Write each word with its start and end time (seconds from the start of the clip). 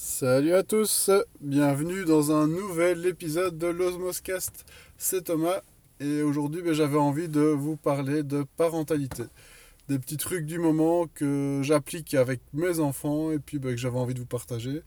Salut 0.00 0.54
à 0.54 0.62
tous, 0.62 1.10
bienvenue 1.40 2.04
dans 2.04 2.30
un 2.30 2.46
nouvel 2.46 3.04
épisode 3.04 3.58
de 3.58 3.66
l'Osmoscast. 3.66 4.64
C'est 4.96 5.24
Thomas 5.24 5.60
et 5.98 6.22
aujourd'hui 6.22 6.62
ben, 6.62 6.72
j'avais 6.72 6.98
envie 6.98 7.26
de 7.26 7.40
vous 7.40 7.74
parler 7.74 8.22
de 8.22 8.44
parentalité. 8.56 9.24
Des 9.88 9.98
petits 9.98 10.16
trucs 10.16 10.46
du 10.46 10.60
moment 10.60 11.08
que 11.12 11.62
j'applique 11.64 12.14
avec 12.14 12.40
mes 12.52 12.78
enfants 12.78 13.32
et 13.32 13.40
puis 13.40 13.58
ben, 13.58 13.72
que 13.72 13.76
j'avais 13.76 13.98
envie 13.98 14.14
de 14.14 14.20
vous 14.20 14.24
partager. 14.24 14.82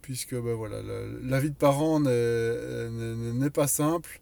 Puisque 0.00 0.36
ben, 0.36 0.54
voilà, 0.54 0.80
la, 1.24 1.40
vie 1.40 1.50
de 1.50 1.56
parent 1.56 1.98
n'est 1.98 3.50
pas 3.50 3.66
simple. 3.66 4.20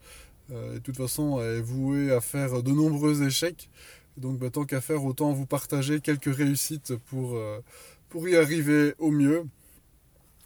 Euh, 0.53 0.71
et 0.71 0.75
de 0.77 0.83
toute 0.83 0.97
façon, 0.97 1.39
elle 1.43 1.59
est 1.59 1.61
vouée 1.61 2.13
à 2.13 2.23
faire 2.23 2.63
de 2.63 2.71
nombreux 2.71 3.25
échecs. 3.25 3.69
Donc 4.17 4.41
tant 4.53 4.65
qu'à 4.65 4.81
faire, 4.81 5.05
autant 5.05 5.35
vous 5.35 5.45
partager 5.45 6.01
quelques 6.01 6.35
réussites 6.35 6.97
pour, 6.97 7.37
euh, 7.37 7.61
pour 8.09 8.27
y 8.27 8.37
arriver 8.37 8.95
au 8.99 9.11
mieux. 9.11 9.45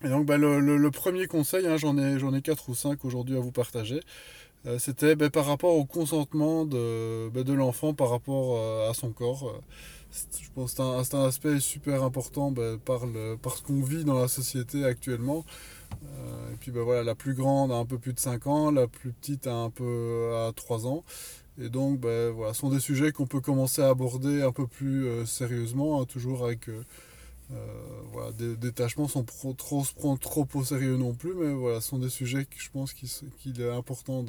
Et 0.05 0.09
donc 0.09 0.27
bah, 0.27 0.37
le, 0.37 0.91
premier 0.91 1.27
conseil, 1.27 1.67
hein, 1.67 1.77
j'en 1.79 1.97
ai, 1.97 2.17
ai 2.17 2.43
4 2.43 2.69
ou 2.69 2.75
5 2.75 3.05
aujourd'hui 3.05 3.37
à 3.37 3.41
vous 3.41 3.53
partager, 3.53 4.01
euh, 4.67 4.79
c'était 4.79 5.17
bah, 5.17 5.31
par 5.31 5.47
rapport 5.47 5.75
au 5.75 5.87
consentement 5.87 6.67
de, 6.67 7.31
bah, 7.31 7.43
de 7.43 7.53
l'enfant 7.55 7.95
par 7.95 8.11
rapport 8.11 8.57
euh, 8.57 8.91
à 8.91 8.95
son 8.95 9.13
corps. 9.13 9.61
je 10.13 10.49
pense 10.55 10.75
que 10.75 10.83
c'est 11.05 11.15
un, 11.15 11.25
aspect 11.25 11.59
super 11.59 12.03
important 12.03 12.53
par, 12.85 13.07
le, 13.07 13.37
par 13.37 13.63
qu'on 13.63 13.83
vit 13.83 14.05
dans 14.05 14.21
la 14.21 14.29
société 14.29 14.85
actuellement. 14.85 15.45
Euh, 15.93 16.53
et 16.53 16.57
puis 16.57 16.71
voilà, 16.71 17.03
la 17.03 17.15
plus 17.15 17.35
grande 17.35 17.73
a 17.73 17.77
un 17.77 17.87
peu 17.87 17.99
plus 17.99 18.13
de 18.13 18.21
5 18.21 18.47
ans, 18.47 18.71
la 18.71 18.87
plus 18.87 19.13
petite 19.13 19.47
a 19.47 19.55
un 19.55 19.71
peu 19.71 20.33
à 20.35 20.53
3 20.55 20.87
ans. 20.87 21.03
Et 21.59 21.69
donc, 21.69 22.01
voilà, 22.01 22.53
ce 22.53 22.61
sont 22.61 22.69
des 22.69 22.81
sujets 22.81 23.13
qu'on 23.13 23.27
peut 23.27 23.41
commencer 23.41 23.81
à 23.81 23.89
aborder 23.89 24.43
un 24.43 24.53
peu 24.53 24.67
plus 24.67 25.25
sérieusement, 25.25 26.01
hein, 26.01 26.05
toujours 26.05 26.45
avec 26.45 26.69
euh, 26.69 26.83
voilà, 28.13 28.33
des 28.33 28.57
détachements 28.57 29.09
sans 29.09 29.25
trop 29.25 29.85
se 29.85 29.93
prendre 29.93 30.19
trop 30.19 30.47
au 30.55 30.65
sérieux 30.65 30.97
non 30.97 31.15
plus, 31.15 31.35
mais 31.35 31.53
voilà, 31.53 31.81
ce 31.81 31.89
sont 31.89 31.99
des 31.99 32.09
sujets 32.09 32.45
que 32.45 32.57
je 32.59 32.71
pense 32.71 32.93
qu'il 32.93 33.61
est 33.61 33.71
important 33.71 34.25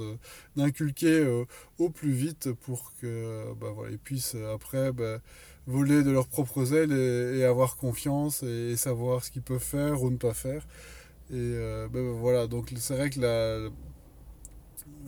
d'inculquer 0.55 1.19
euh, 1.19 1.45
au 1.77 1.89
plus 1.89 2.11
vite 2.11 2.51
pour 2.51 2.93
que 2.99 3.53
bah, 3.59 3.71
voilà, 3.73 3.95
puissent 3.97 4.35
après 4.53 4.91
bah, 4.91 5.19
voler 5.67 6.03
de 6.03 6.11
leurs 6.11 6.27
propres 6.27 6.73
ailes 6.73 6.91
et, 6.91 7.43
avoir 7.43 7.77
confiance 7.77 8.43
et, 8.43 8.75
savoir 8.75 9.23
ce 9.23 9.31
qu'ils 9.31 9.43
peuvent 9.43 9.59
faire 9.59 10.03
ou 10.03 10.09
ne 10.09 10.17
pas 10.17 10.33
faire. 10.33 10.67
Et 11.31 11.35
euh, 11.35 11.87
bah, 11.87 11.99
voilà, 12.01 12.47
donc 12.47 12.73
c'est 12.77 12.95
vrai 12.95 13.09
que 13.09 13.19
la, 13.19 13.69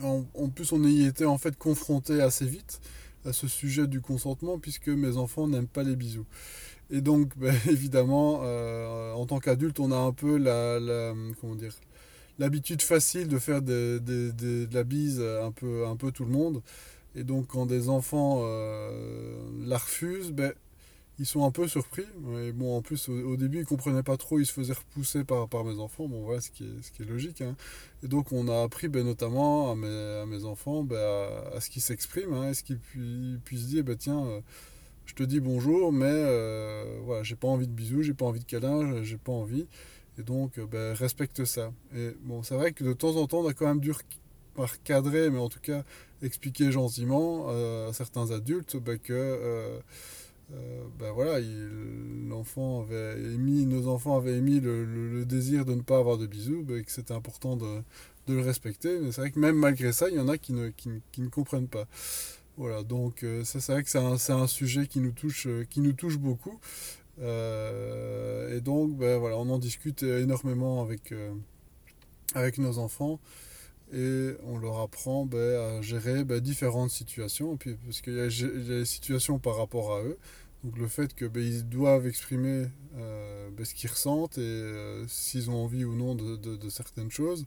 en, 0.02 0.24
en, 0.34 0.48
plus 0.48 0.72
on 0.72 0.82
y 0.84 1.04
était 1.04 1.24
en 1.24 1.38
fait 1.38 1.56
confronté 1.56 2.20
assez 2.20 2.46
vite 2.46 2.80
à 3.24 3.32
ce 3.32 3.48
sujet 3.48 3.86
du 3.86 4.00
consentement 4.00 4.58
puisque 4.58 4.88
mes 4.88 5.16
enfants 5.16 5.48
n'aiment 5.48 5.66
pas 5.66 5.82
les 5.82 5.96
bisous. 5.96 6.26
Et 6.90 7.00
donc, 7.00 7.36
ben, 7.36 7.54
évidemment, 7.68 8.40
euh, 8.42 9.12
en 9.12 9.26
tant 9.26 9.38
qu'adulte, 9.38 9.80
on 9.80 9.92
a 9.92 9.96
un 9.96 10.12
peu 10.12 10.36
la, 10.36 11.14
comment 11.40 11.54
dire, 11.54 11.74
l'habitude 12.38 12.82
facile 12.82 13.28
de 13.28 13.38
faire 13.38 13.62
de 13.62 14.00
la 14.72 14.84
bise 14.84 15.20
un 15.20 15.52
peu, 15.52 15.86
un 15.86 15.96
peu 15.96 16.12
tout 16.12 16.24
le 16.24 16.32
monde. 16.32 16.62
Et 17.14 17.24
donc, 17.24 17.48
quand 17.48 17.66
des 17.66 17.88
enfants 17.88 18.40
euh, 18.42 19.40
la 19.66 19.78
refusent, 19.78 20.30
ben, 20.30 20.52
ils 21.18 21.26
sont 21.26 21.44
un 21.44 21.50
peu 21.50 21.66
surpris. 21.66 22.04
Et 22.44 22.52
bon, 22.52 22.76
en 22.76 22.82
plus, 22.82 23.08
au, 23.08 23.36
début, 23.36 23.58
ils 23.60 23.66
comprenaient 23.66 24.04
pas 24.04 24.16
trop, 24.16 24.38
ils 24.38 24.46
se 24.46 24.52
faisaient 24.52 24.74
repousser 24.74 25.24
par, 25.24 25.48
par 25.48 25.64
mes 25.64 25.80
enfants. 25.80 26.06
Bon, 26.06 26.22
voilà, 26.22 26.40
ce 26.40 26.50
qui 26.50 26.64
est, 26.64 26.82
ce 26.82 26.92
qui 26.92 27.02
est 27.02 27.06
logique. 27.06 27.40
Hein. 27.40 27.56
Et 28.04 28.08
donc, 28.08 28.32
on 28.32 28.46
a 28.48 28.62
appris 28.62 28.88
ben, 28.88 29.04
notamment 29.04 29.72
à 29.72 29.74
mes, 29.74 30.20
à 30.22 30.26
mes 30.26 30.44
enfants 30.44 30.84
ben, 30.84 30.96
à, 31.54 31.60
ce 31.60 31.70
qu'ils 31.70 31.82
s'expriment, 31.82 32.34
hein, 32.34 32.50
à 32.50 32.54
ce 32.54 32.62
qu'ils 32.62 33.40
puissent 33.44 33.66
dire, 33.66 33.84
tiens, 33.98 34.24
euh, 34.26 34.40
je 35.08 35.14
te 35.14 35.22
dis 35.22 35.40
bonjour, 35.40 35.90
mais 35.90 36.04
euh, 36.06 37.00
voilà, 37.02 37.22
j'ai 37.22 37.34
pas 37.34 37.48
envie 37.48 37.66
de 37.66 37.72
bisous, 37.72 38.02
j'ai 38.02 38.12
pas 38.12 38.26
envie 38.26 38.40
de 38.40 38.44
câlins, 38.44 39.02
j'ai 39.02 39.16
pas 39.16 39.32
envie. 39.32 39.66
Et 40.18 40.22
donc, 40.22 40.58
euh, 40.58 40.66
ben, 40.66 40.92
respecte 40.94 41.44
ça. 41.46 41.72
Et 41.96 42.10
bon, 42.20 42.42
c'est 42.42 42.54
vrai 42.54 42.72
que 42.72 42.84
de 42.84 42.92
temps 42.92 43.16
en 43.16 43.26
temps, 43.26 43.40
on 43.40 43.48
a 43.48 43.54
quand 43.54 43.66
même 43.66 43.80
dû 43.80 43.92
cadrer, 44.84 45.30
mais 45.30 45.38
en 45.38 45.48
tout 45.48 45.60
cas 45.60 45.82
expliquer 46.20 46.70
gentiment 46.72 47.46
euh, 47.48 47.88
à 47.88 47.92
certains 47.92 48.32
adultes 48.32 48.76
ben, 48.76 48.98
que 48.98 49.80
ben 50.98 51.12
voilà, 51.12 51.38
l'enfant 52.28 52.80
avait 52.80 53.20
émis, 53.34 53.66
nos 53.66 53.86
enfants 53.86 54.16
avaient 54.16 54.36
émis 54.38 54.60
le, 54.60 55.24
désir 55.24 55.64
de 55.64 55.74
ne 55.74 55.82
pas 55.82 55.98
avoir 55.98 56.18
de 56.18 56.26
bisous, 56.26 56.62
ben, 56.62 56.82
que 56.84 56.90
c'était 56.90 57.14
important 57.14 57.56
de, 57.56 57.82
le 58.28 58.40
respecter. 58.42 58.98
Mais 58.98 59.12
c'est 59.12 59.22
vrai 59.22 59.30
que 59.30 59.38
même 59.38 59.56
malgré 59.56 59.92
ça, 59.92 60.08
il 60.10 60.16
y 60.16 60.20
en 60.20 60.28
a 60.28 60.36
qui 60.36 60.52
ne 60.52 61.28
comprennent 61.30 61.68
pas. 61.68 61.86
Voilà, 62.58 62.82
donc 62.82 63.22
euh, 63.22 63.44
ça 63.44 63.60
c'est 63.60 63.70
vrai 63.70 63.84
que 63.84 63.88
c'est 63.88 63.98
un, 63.98 64.16
un, 64.36 64.46
sujet 64.48 64.88
qui 64.88 64.98
nous 64.98 65.12
touche, 65.12 65.46
euh, 65.46 65.64
qui 65.70 65.78
nous 65.80 65.92
touche 65.92 66.18
beaucoup. 66.18 66.58
Euh, 67.20 68.56
et 68.56 68.60
donc 68.60 68.96
ben, 68.96 69.16
voilà, 69.16 69.36
on 69.36 69.48
en 69.48 69.58
discute 69.60 70.02
énormément 70.02 70.82
avec, 70.82 71.14
avec 72.34 72.58
nos 72.58 72.78
enfants 72.78 73.20
et 73.92 74.32
on 74.44 74.58
leur 74.58 74.80
apprend 74.80 75.24
ben, 75.24 75.78
à 75.78 75.82
gérer 75.82 76.24
ben, 76.24 76.40
différentes 76.40 76.90
situations. 76.90 77.56
puis, 77.56 77.76
parce 77.84 78.00
qu'il 78.00 78.14
y, 78.14 78.20
a 78.20 78.28
des 78.28 78.84
situations 78.84 79.38
par 79.38 79.56
rapport 79.56 79.94
à 79.94 80.02
eux. 80.02 80.18
Donc 80.64 80.78
le 80.78 80.88
fait 80.88 81.14
qu'ils 81.14 81.28
ben, 81.28 81.62
doivent 81.62 82.08
exprimer 82.08 82.66
ben, 82.96 83.64
ce 83.64 83.72
qu'ils 83.72 83.90
ressentent 83.90 84.38
et 84.38 85.04
s'ils 85.06 85.48
ont 85.48 85.62
envie 85.62 85.84
ou 85.84 85.94
non 85.94 86.16
de, 86.16 86.34
de, 86.34 86.68
certaines 86.70 87.12
choses. 87.12 87.46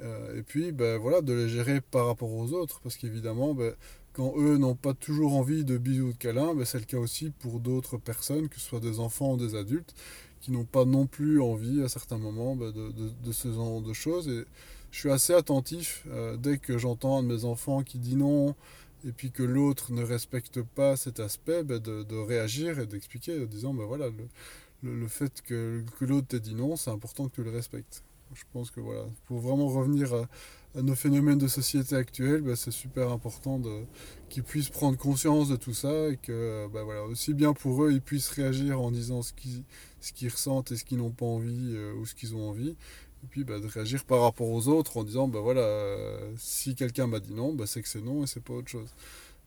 et 0.00 0.42
puis 0.42 0.72
ben, 0.72 0.98
voilà, 0.98 1.20
de 1.20 1.32
les 1.32 1.48
gérer 1.48 1.80
par 1.80 2.08
rapport 2.08 2.32
aux 2.32 2.52
autres. 2.52 2.80
Parce 2.80 2.96
qu'évidemment, 2.96 3.56
quand 4.12 4.34
eux 4.36 4.58
n'ont 4.58 4.74
pas 4.74 4.94
toujours 4.94 5.34
envie 5.34 5.64
de 5.64 5.78
bisous 5.78 6.08
ou 6.08 6.12
de 6.12 6.18
câlins, 6.18 6.54
ben 6.54 6.64
c'est 6.64 6.78
le 6.78 6.84
cas 6.84 6.98
aussi 6.98 7.30
pour 7.30 7.60
d'autres 7.60 7.96
personnes, 7.96 8.48
que 8.48 8.56
ce 8.56 8.68
soit 8.68 8.80
des 8.80 9.00
enfants 9.00 9.32
ou 9.32 9.36
des 9.36 9.54
adultes, 9.54 9.94
qui 10.40 10.50
n'ont 10.50 10.64
pas 10.64 10.84
non 10.84 11.06
plus 11.06 11.40
envie 11.40 11.82
à 11.82 11.88
certains 11.88 12.18
moments 12.18 12.56
ben, 12.56 12.72
de, 12.72 13.32
ce 13.32 13.52
genre 13.52 13.80
de 13.80 13.92
choses. 13.92 14.28
Et 14.28 14.44
je 14.90 14.98
suis 14.98 15.10
assez 15.10 15.32
attentif 15.32 16.04
euh, 16.10 16.36
dès 16.36 16.58
que 16.58 16.76
j'entends 16.78 17.18
un 17.18 17.22
de 17.22 17.28
mes 17.28 17.44
enfants 17.44 17.82
qui 17.82 17.98
dit 17.98 18.16
non, 18.16 18.54
et 19.06 19.12
puis 19.12 19.30
que 19.30 19.42
l'autre 19.42 19.92
ne 19.92 20.02
respecte 20.02 20.62
pas 20.62 20.96
cet 20.96 21.18
aspect, 21.18 21.64
de, 21.64 21.78
de, 21.78 22.16
réagir 22.16 22.78
et 22.80 22.86
d'expliquer 22.86 23.42
en 23.42 23.46
disant 23.46 23.72
ben 23.72 23.84
voilà, 23.84 24.08
le, 24.82 24.94
le, 24.94 25.08
fait 25.08 25.42
que, 25.42 25.82
que 25.98 26.04
l'autre 26.04 26.28
t'ait 26.28 26.40
dit 26.40 26.54
non, 26.54 26.76
c'est 26.76 26.90
important 26.90 27.28
que 27.28 27.34
tu 27.36 27.44
le 27.44 27.50
respectes. 27.50 28.02
Je 28.34 28.44
pense 28.52 28.70
que 28.70 28.80
voilà, 28.80 29.04
pour 29.26 29.40
vraiment 29.40 29.68
revenir 29.68 30.14
à, 30.14 30.28
nos 30.74 30.94
phénomènes 30.94 31.38
de 31.38 31.48
société 31.48 31.94
actuels, 31.94 32.40
bah, 32.40 32.56
c'est 32.56 32.70
super 32.70 33.10
important 33.10 33.60
qu'ils 34.28 34.42
puissent 34.42 34.70
prendre 34.70 34.96
conscience 34.96 35.48
de 35.48 35.56
tout 35.56 35.74
ça 35.74 36.08
et 36.08 36.16
que 36.16 36.66
bah, 36.72 36.82
voilà, 36.82 37.04
aussi 37.04 37.34
bien 37.34 37.52
pour 37.52 37.84
eux, 37.84 37.92
ils 37.92 38.00
puissent 38.00 38.30
réagir 38.30 38.80
en 38.80 38.90
disant 38.90 39.22
ce 39.22 39.32
qu'ils, 39.34 39.64
ressentent 40.30 40.72
et 40.72 40.76
ce 40.76 40.84
qu'ils 40.84 40.98
n'ont 40.98 41.10
pas 41.10 41.26
envie 41.26 41.72
euh, 41.74 41.94
ou 41.94 42.06
ce 42.06 42.14
qu'ils 42.14 42.34
ont 42.34 42.48
envie. 42.48 42.70
Et 43.24 43.26
puis 43.28 43.44
bah, 43.44 43.60
de 43.60 43.66
réagir 43.66 44.04
par 44.04 44.22
rapport 44.22 44.48
aux 44.48 44.68
autres 44.68 44.96
en 44.96 45.04
disant 45.04 45.28
bah, 45.28 45.40
voilà, 45.40 45.62
si 46.38 46.74
quelqu'un 46.74 47.06
m'a 47.06 47.20
dit 47.20 47.34
non, 47.34 47.54
c'est 47.66 47.82
que 47.82 47.88
c'est 47.88 48.02
non 48.02 48.24
et 48.24 48.26
c'est 48.26 48.42
pas 48.42 48.54
autre 48.54 48.68
chose. 48.68 48.94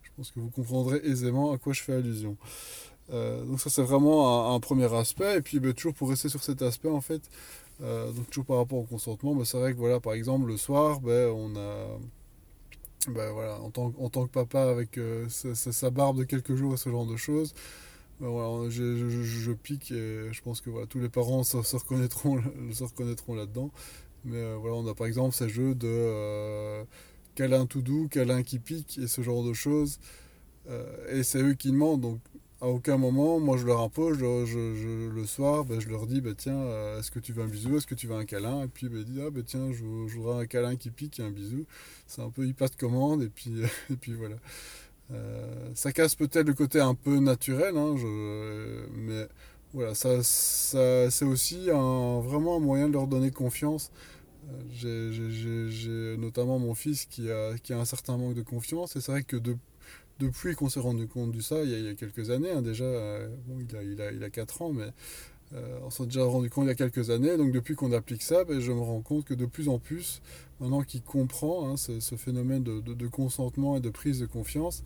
Je 0.03 0.09
pense 0.15 0.31
que 0.31 0.39
vous 0.39 0.49
comprendrez 0.49 1.01
aisément 1.03 1.51
à 1.51 1.57
quoi 1.57 1.73
je 1.73 1.81
fais 1.81 1.93
allusion. 1.93 2.37
Euh, 3.11 3.43
donc 3.45 3.59
ça 3.59 3.69
c'est 3.69 3.83
vraiment 3.83 4.53
un, 4.53 4.59
premier 4.59 4.91
aspect. 4.93 5.37
Et 5.37 5.41
puis 5.41 5.59
toujours 5.73 5.93
pour 5.93 6.09
rester 6.09 6.29
sur 6.29 6.43
cet 6.43 6.61
aspect 6.61 6.89
en 6.89 7.01
fait, 7.01 7.21
euh, 7.81 8.11
donc 8.11 8.29
toujours 8.29 8.45
par 8.45 8.57
rapport 8.57 8.79
au 8.79 8.83
consentement, 8.83 9.35
bah, 9.35 9.43
c'est 9.45 9.57
vrai 9.57 9.73
que 9.73 9.77
voilà, 9.77 9.99
par 9.99 10.13
exemple 10.13 10.47
le 10.47 10.57
soir, 10.57 11.01
ben, 11.01 11.29
on 11.29 11.55
a, 11.55 11.87
ben, 13.09 13.31
voilà, 13.31 13.59
en, 13.59 13.69
tant, 13.69 13.93
en 13.99 14.09
tant 14.09 14.25
que 14.25 14.31
papa 14.31 14.63
avec 14.63 14.97
euh, 14.97 15.27
sa, 15.29 15.89
barbe 15.89 16.19
de 16.19 16.23
quelques 16.23 16.55
jours 16.55 16.73
et 16.73 16.77
ce 16.77 16.89
genre 16.89 17.05
de 17.05 17.17
choses, 17.17 17.53
ben, 18.21 18.29
voilà, 18.29 18.69
je, 18.69 19.51
pique 19.53 19.91
et 19.91 20.31
je 20.31 20.41
pense 20.41 20.61
que 20.61 20.69
voilà, 20.69 20.87
tous 20.87 20.99
les 20.99 21.09
parents 21.09 21.43
se, 21.43 21.61
se 21.63 21.75
reconnaîtront, 21.75 22.41
se 22.73 22.83
reconnaîtront 22.83 23.35
là-dedans. 23.35 23.71
Mais 24.23 24.37
euh, 24.37 24.55
voilà, 24.59 24.75
on 24.75 24.87
a 24.87 24.95
par 24.95 25.07
exemple 25.07 25.35
ces 25.35 25.49
jeux 25.49 25.75
de 25.75 26.85
câlin 27.35 27.65
tout 27.65 27.81
doux, 27.81 28.07
câlin 28.09 28.43
qui 28.43 28.59
pique 28.59 28.97
et 28.97 29.07
ce 29.07 29.21
genre 29.21 29.43
de 29.43 29.53
choses. 29.53 29.99
et 31.09 31.23
c'est 31.23 31.39
eux 31.41 31.53
qui 31.53 31.71
demandent, 31.71 32.01
donc 32.01 32.19
à 32.61 32.67
aucun 32.67 32.97
moment, 32.97 33.39
moi 33.39 33.57
je 33.57 33.65
leur 33.65 33.81
impose, 33.81 34.17
je, 34.17 35.09
le 35.09 35.25
soir, 35.25 35.65
ben, 35.65 35.79
je 35.79 35.89
leur 35.89 36.07
dis, 36.07 36.21
bah, 36.21 36.31
tiens, 36.37 36.57
euh, 36.57 36.99
est-ce 36.99 37.11
que 37.11 37.19
tu 37.19 37.33
veux 37.33 37.43
un 37.43 37.47
bisou, 37.47 37.77
est-ce 37.77 37.87
que 37.87 37.95
tu 37.95 38.07
veux 38.07 38.15
un 38.15 38.25
câlin? 38.25 38.63
Et 38.63 38.67
puis 38.67 38.87
ben, 38.87 38.99
ils 38.99 39.05
disent, 39.05 39.23
ah 39.25 39.29
ben 39.29 39.43
tiens, 39.43 39.71
je, 39.71 39.83
voudrais 39.83 40.43
un 40.43 40.45
câlin 40.45 40.75
qui 40.75 40.89
pique 40.89 41.19
et 41.19 41.23
un 41.23 41.31
bisou. 41.31 41.65
C'est 42.07 42.21
un 42.21 42.29
peu, 42.29 42.45
ils 42.45 42.55
passent 42.55 42.71
de 42.71 42.77
commande 42.77 43.23
et 43.23 43.29
puis, 43.29 43.61
et 43.91 43.95
puis 43.95 44.13
voilà. 44.13 44.37
Euh, 45.11 45.69
ça 45.75 45.91
casse 45.91 46.15
peut-être 46.15 46.47
le 46.47 46.53
côté 46.53 46.79
un 46.79 46.95
peu 46.95 47.19
naturel, 47.19 47.77
hein, 47.77 47.95
mais 48.95 49.27
voilà, 49.73 49.93
ça, 49.93 50.23
ça, 50.23 51.11
c'est 51.11 51.25
aussi 51.25 51.69
un, 51.69 52.21
vraiment 52.21 52.57
un 52.57 52.59
moyen 52.59 52.87
de 52.87 52.93
leur 52.93 53.07
donner 53.07 53.31
confiance. 53.31 53.91
J'ai 54.71 56.15
notamment 56.17 56.59
mon 56.59 56.75
fils 56.75 57.05
qui 57.05 57.31
a, 57.31 57.57
qui 57.57 57.73
a 57.73 57.79
un 57.79 57.85
certain 57.85 58.17
manque 58.17 58.35
de 58.35 58.41
confiance 58.41 58.95
et 58.95 59.01
c'est 59.01 59.11
vrai 59.11 59.23
que 59.23 59.37
de 59.37 59.57
depuis 60.19 60.55
qu'on 60.55 60.69
s'est 60.69 60.79
rendu 60.79 61.07
compte 61.07 61.31
de 61.31 61.41
ça, 61.41 61.61
il 61.63 61.69
y 61.69 61.87
a, 61.89 61.93
quelques 61.93 62.29
années, 62.29 62.51
hein, 62.51 62.61
déjà, 62.61 62.85
euh, 62.85 63.27
bon, 63.47 63.57
il, 63.59 63.75
a, 63.75 63.83
il, 63.83 64.01
a, 64.01 64.11
il 64.11 64.23
a 64.23 64.29
4 64.29 64.61
ans, 64.61 64.71
mais 64.71 64.87
euh, 65.53 65.79
on 65.83 65.89
s'est 65.89 66.05
déjà 66.05 66.23
rendu 66.23 66.49
compte 66.49 66.65
il 66.65 66.67
y 66.67 66.71
a 66.71 66.75
quelques 66.75 67.09
années. 67.09 67.37
Donc 67.37 67.51
depuis 67.51 67.75
qu'on 67.75 67.91
applique 67.91 68.21
ça, 68.21 68.43
ben, 68.43 68.59
je 68.59 68.71
me 68.71 68.79
rends 68.79 69.01
compte 69.01 69.25
que 69.25 69.33
de 69.33 69.45
plus 69.45 69.69
en 69.69 69.79
plus, 69.79 70.21
maintenant 70.59 70.81
qu'il 70.83 71.01
comprend 71.01 71.69
hein, 71.69 71.77
ce, 71.77 72.15
phénomène 72.15 72.63
de, 72.63 73.07
consentement 73.07 73.77
et 73.77 73.81
de 73.81 73.89
prise 73.89 74.19
de 74.19 74.25
confiance, 74.25 74.83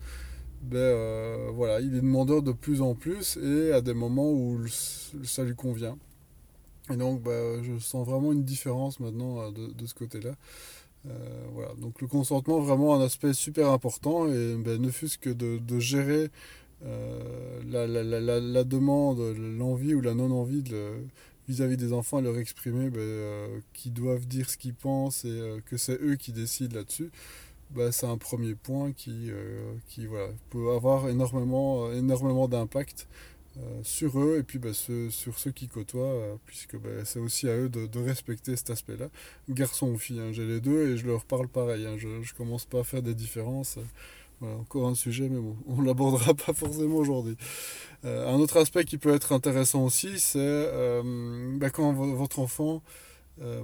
ben, 0.62 0.78
euh, 0.78 1.50
voilà, 1.54 1.80
il 1.80 1.94
est 1.94 2.00
demandeur 2.00 2.42
de 2.42 2.52
plus 2.52 2.82
en 2.82 2.94
plus 2.94 3.38
et 3.38 3.72
à 3.72 3.80
des 3.80 3.94
moments 3.94 4.30
où 4.30 4.60
ça 5.24 5.44
lui 5.44 5.54
convient. 5.54 5.96
Et 6.90 6.96
donc, 6.96 7.22
bah, 7.22 7.62
je 7.62 7.78
sens 7.78 8.06
vraiment 8.06 8.32
une 8.32 8.44
différence 8.44 9.00
maintenant 9.00 9.50
de, 9.50 9.72
de 9.72 9.86
ce 9.86 9.94
côté-là. 9.94 10.32
voilà. 11.52 11.74
Donc, 11.78 12.00
le 12.00 12.06
consentement, 12.06 12.60
vraiment 12.60 12.94
un 12.94 13.00
aspect 13.00 13.32
super 13.32 13.70
important. 13.70 14.26
Et 14.28 14.56
bah, 14.56 14.78
ne 14.78 14.90
fût-ce 14.90 15.18
que 15.18 15.30
de, 15.30 15.78
gérer 15.78 16.30
la, 16.82 17.86
la, 17.86 18.02
la, 18.02 18.40
la, 18.40 18.64
demande, 18.64 19.20
l'envie 19.36 19.94
ou 19.94 20.00
la 20.00 20.14
non-envie 20.14 20.64
vis-à-vis 21.48 21.76
des 21.76 21.92
enfants 21.92 22.18
à 22.18 22.20
leur 22.20 22.38
exprimer 22.38 22.90
bah, 22.90 23.00
qu'ils 23.72 23.92
doivent 23.92 24.26
dire 24.26 24.48
ce 24.48 24.56
qu'ils 24.56 24.74
pensent 24.74 25.24
et 25.24 25.62
que 25.66 25.76
c'est 25.76 26.00
eux 26.00 26.16
qui 26.16 26.32
décident 26.32 26.76
là-dessus 26.76 27.10
bah, 27.74 27.92
c'est 27.92 28.06
un 28.06 28.18
premier 28.18 28.54
point 28.54 28.92
qui, 28.92 29.30
euh, 29.30 29.74
qui 29.88 30.06
voilà, 30.06 30.28
peut 30.50 30.72
avoir 30.72 31.08
énormément, 31.08 31.90
énormément 31.92 32.48
d'impact 32.48 33.06
euh, 33.06 33.29
sur 33.82 34.20
eux 34.20 34.38
et 34.38 34.42
puis 34.42 34.58
bah, 34.58 34.72
sur 34.72 35.38
ceux 35.38 35.50
qui 35.50 35.68
côtoient, 35.68 36.12
euh, 36.12 36.36
puisque 36.46 36.76
bah, 36.76 37.04
c'est 37.04 37.18
aussi 37.18 37.48
à 37.48 37.56
eux 37.56 37.68
de, 37.68 37.98
respecter 37.98 38.56
cet 38.56 38.70
aspect-là. 38.70 39.08
Garçon 39.48 39.88
ou 39.88 39.98
fille, 39.98 40.20
hein, 40.20 40.32
j'ai 40.32 40.46
les 40.46 40.60
deux 40.60 40.92
et 40.92 40.96
je 40.96 41.06
leur 41.06 41.24
parle 41.24 41.48
pareil. 41.48 41.86
Hein, 41.86 41.96
je 41.98 42.34
commence 42.34 42.64
pas 42.64 42.80
à 42.80 42.84
faire 42.84 43.02
des 43.02 43.14
différences. 43.14 43.78
Voilà, 44.40 44.56
encore 44.56 44.88
un 44.88 44.94
sujet, 44.94 45.28
mais 45.28 45.40
bon, 45.40 45.56
on 45.66 45.82
ne 45.82 45.86
l'abordera 45.86 46.32
pas 46.46 46.54
forcément 46.54 46.96
aujourd'hui. 46.96 47.36
un 48.04 48.36
autre 48.36 48.56
aspect 48.56 48.84
qui 48.84 48.96
peut 48.96 49.14
être 49.14 49.32
intéressant 49.32 49.84
aussi, 49.84 50.18
c'est 50.18 51.02
bah, 51.58 51.70
quand 51.70 51.92
votre 51.92 52.38
enfant 52.38 52.82
euh, 53.42 53.62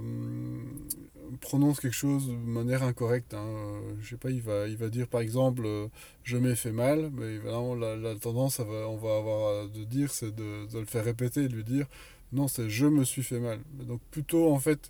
prononce 1.37 1.79
quelque 1.79 1.95
chose 1.95 2.27
de 2.27 2.33
manière 2.33 2.83
incorrecte. 2.83 3.33
Hein. 3.33 3.79
Je 4.01 4.09
sais 4.09 4.17
pas, 4.17 4.29
il 4.29 4.41
va, 4.41 4.67
il 4.67 4.77
va 4.77 4.89
dire 4.89 5.07
par 5.07 5.21
exemple 5.21 5.63
euh, 5.65 5.87
je 6.23 6.37
m'ai 6.37 6.55
fait 6.55 6.71
mal, 6.71 7.09
mais 7.13 7.37
la, 7.43 8.15
tendance 8.15 8.59
on 8.59 8.97
va 8.97 9.17
avoir 9.17 9.69
de 9.69 9.83
dire 9.83 10.11
c'est 10.11 10.35
de, 10.35 10.67
le 10.73 10.85
faire 10.85 11.05
répéter, 11.05 11.47
de 11.47 11.55
lui 11.55 11.63
dire 11.63 11.85
non 12.33 12.47
c'est 12.47 12.69
je 12.69 12.85
me 12.85 13.03
suis 13.03 13.23
fait 13.23 13.39
mal. 13.39 13.59
Donc 13.87 14.01
plutôt 14.11 14.51
en 14.51 14.59
fait 14.59 14.89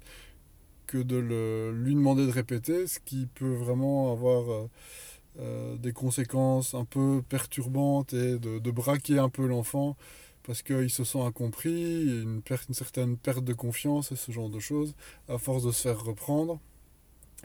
que 0.87 0.97
de 0.97 1.17
lui 1.75 1.95
demander 1.95 2.25
de 2.25 2.31
répéter, 2.31 2.87
ce 2.87 2.99
qui 2.99 3.27
peut 3.35 3.53
vraiment 3.53 4.11
avoir 4.11 4.51
euh, 4.51 4.69
euh 5.39 5.77
des 5.77 5.93
conséquences 5.93 6.73
un 6.73 6.85
peu 6.85 7.21
perturbantes 7.27 8.13
et 8.13 8.39
de 8.39 8.71
braquer 8.71 9.19
un 9.19 9.29
peu 9.29 9.45
l'enfant 9.47 9.97
parce 10.47 10.61
qu'ils 10.61 10.89
se 10.89 11.03
sont 11.03 11.25
incompris, 11.25 12.03
une, 12.03 12.41
une 12.49 12.73
certaine 12.73 13.17
perte 13.17 13.43
de 13.43 13.53
confiance 13.53 14.13
et 14.13 14.15
ce 14.15 14.31
genre 14.31 14.49
de 14.49 14.59
choses, 14.59 14.95
à 15.27 15.37
force 15.37 15.63
de 15.63 15.71
se 15.71 15.81
faire 15.81 16.01
reprendre. 16.01 16.59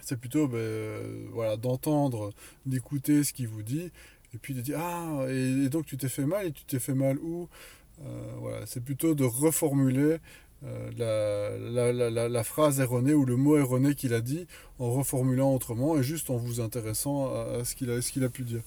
C'est 0.02 0.18
plutôt 0.18 0.46
ben, 0.46 1.28
voilà, 1.32 1.56
d'entendre, 1.56 2.32
d'écouter 2.64 3.24
ce 3.24 3.32
qu'il 3.32 3.48
vous 3.48 3.64
dit, 3.64 3.90
et 4.32 4.38
puis 4.40 4.54
de 4.54 4.60
dire 4.60 4.78
Ah, 4.78 5.26
et, 5.28 5.68
donc 5.68 5.84
tu 5.84 5.96
t'es 5.96 6.08
fait 6.08 6.24
mal, 6.24 6.46
et 6.46 6.52
tu 6.52 6.64
t'es 6.64 6.78
fait 6.78 6.94
mal 6.94 7.18
où? 7.18 7.48
Euh, 8.04 8.34
voilà, 8.38 8.66
C'est 8.66 8.80
plutôt 8.80 9.14
de 9.16 9.24
reformuler 9.24 10.18
euh, 10.64 11.58
la, 11.72 11.90
la, 11.92 12.28
la, 12.28 12.44
phrase 12.44 12.78
erronée 12.78 13.14
ou 13.14 13.24
le 13.24 13.36
mot 13.36 13.56
erroné 13.56 13.96
qu'il 13.96 14.14
a 14.14 14.20
dit 14.20 14.46
en 14.78 14.92
reformulant 14.92 15.52
autrement 15.52 15.98
et 15.98 16.04
juste 16.04 16.30
en 16.30 16.36
vous 16.36 16.60
intéressant 16.60 17.34
à, 17.34 17.64
ce 17.64 17.74
qu'il 17.74 17.90
a, 17.90 17.96
a 17.96 18.28
pu 18.28 18.42
dire. 18.42 18.62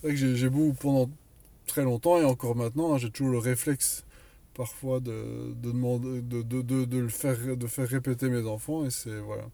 C'est 0.00 0.06
vrai 0.06 0.16
que 0.16 0.34
j'ai 0.36 0.48
beau, 0.48 0.72
pendant 0.78 1.10
très 1.70 1.84
longtemps 1.84 2.18
et 2.18 2.24
encore 2.24 2.56
maintenant, 2.56 2.94
hein, 2.94 2.98
j'ai 2.98 3.10
toujours 3.10 3.32
le 3.32 3.38
réflexe 3.38 4.04
parfois 4.54 5.00
de, 5.00 5.54
de 5.54 5.70
demander, 5.70 6.20
de, 6.22 6.98
le 6.98 7.08
faire, 7.08 7.56
de 7.56 7.66
faire 7.66 7.88
répéter 7.88 8.28
mes 8.28 8.46
enfants. 8.46 8.84
Et 8.84 8.90
c'est, 8.90 9.18
voilà. 9.18 9.44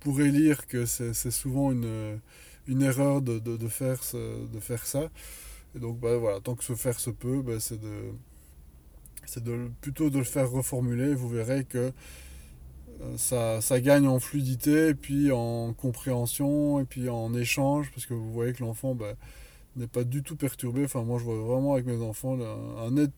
Pour 0.00 0.20
élire 0.20 0.66
que 0.66 0.86
c'est, 0.86 1.12
souvent 1.30 1.72
une, 1.72 2.18
une 2.66 2.82
erreur 2.82 3.22
de, 3.22 3.68
faire 3.68 4.02
ce, 4.02 4.46
de 4.46 4.60
faire 4.60 4.86
ça. 4.86 5.10
Et 5.74 5.78
donc, 5.78 6.00
bah, 6.00 6.16
voilà, 6.16 6.40
tant 6.40 6.54
que 6.54 6.64
se 6.64 6.74
faire 6.74 6.98
se 6.98 7.10
peut, 7.10 7.42
bah, 7.42 7.60
c'est 7.60 7.80
de, 7.80 8.12
c'est 9.26 9.44
de, 9.44 9.70
plutôt 9.80 10.10
de 10.10 10.18
le 10.18 10.24
faire 10.24 10.50
reformuler. 10.50 11.14
Vous 11.14 11.28
verrez 11.28 11.64
que 11.64 11.92
euh, 13.02 13.16
ça, 13.18 13.60
ça, 13.60 13.80
gagne 13.80 14.06
en 14.06 14.18
fluidité, 14.18 14.94
puis 14.94 15.30
en 15.32 15.74
compréhension, 15.74 16.80
et 16.80 16.84
puis 16.84 17.08
en 17.08 17.34
échange, 17.34 17.90
parce 17.92 18.06
que 18.06 18.14
vous 18.14 18.32
voyez 18.32 18.52
que 18.52 18.62
l'enfant, 18.64 18.94
bah, 18.94 19.14
n'est 19.76 19.86
pas 19.86 20.04
du 20.04 20.22
tout 20.22 20.36
perturbé. 20.36 20.84
Enfin, 20.84 21.02
moi, 21.02 21.18
je 21.18 21.24
vois 21.24 21.36
vraiment 21.36 21.74
avec 21.74 21.86
mes 21.86 22.02
enfants 22.02 22.38
un 22.78 22.90
net, 22.90 23.10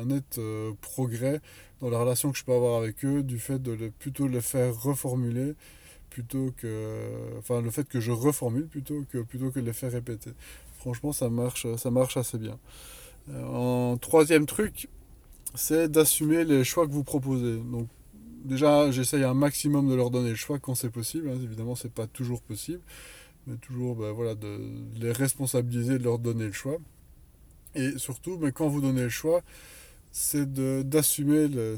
un 0.00 0.04
net 0.04 0.38
euh, 0.38 0.72
progrès 0.80 1.40
dans 1.80 1.90
la 1.90 1.98
relation 1.98 2.30
que 2.30 2.38
je 2.38 2.44
peux 2.44 2.52
avoir 2.52 2.80
avec 2.80 3.04
eux, 3.04 3.22
du 3.22 3.38
fait 3.38 3.60
de 3.60 3.72
le, 3.72 3.90
plutôt 3.90 4.28
les 4.28 4.40
faire 4.42 4.74
reformuler 4.74 5.54
plutôt 6.10 6.52
que 6.56 7.38
enfin 7.38 7.62
le 7.62 7.70
fait 7.70 7.88
que 7.88 8.00
je 8.00 8.10
reformule 8.10 8.66
plutôt 8.66 9.04
que 9.10 9.18
plutôt 9.18 9.50
que 9.50 9.60
de 9.60 9.66
les 9.66 9.72
faire 9.72 9.92
répéter 9.92 10.32
franchement 10.78 11.12
ça 11.12 11.30
marche 11.30 11.66
ça 11.76 11.90
marche 11.90 12.16
assez 12.16 12.36
bien 12.36 12.58
euh, 13.30 13.92
un 13.92 13.96
troisième 13.96 14.44
truc 14.44 14.88
c'est 15.54 15.88
d'assumer 15.88 16.44
les 16.44 16.64
choix 16.64 16.86
que 16.86 16.92
vous 16.92 17.04
proposez 17.04 17.58
donc 17.58 17.86
déjà 18.44 18.90
j'essaye 18.90 19.22
un 19.22 19.34
maximum 19.34 19.88
de 19.88 19.94
leur 19.94 20.10
donner 20.10 20.30
le 20.30 20.34
choix 20.34 20.58
quand 20.58 20.74
c'est 20.74 20.90
possible 20.90 21.30
hein. 21.30 21.38
évidemment 21.42 21.76
c'est 21.76 21.92
pas 21.92 22.08
toujours 22.08 22.42
possible 22.42 22.80
mais 23.46 23.56
toujours 23.56 23.96
ben, 23.96 24.12
voilà, 24.12 24.34
de 24.34 24.60
les 24.96 25.12
responsabiliser, 25.12 25.98
de 25.98 26.04
leur 26.04 26.18
donner 26.18 26.46
le 26.46 26.52
choix. 26.52 26.78
Et 27.74 27.98
surtout, 27.98 28.36
ben, 28.36 28.50
quand 28.52 28.68
vous 28.68 28.80
donnez 28.80 29.02
le 29.02 29.08
choix, 29.08 29.42
c'est 30.12 30.52
d'assumer 30.88 31.48
le, 31.48 31.76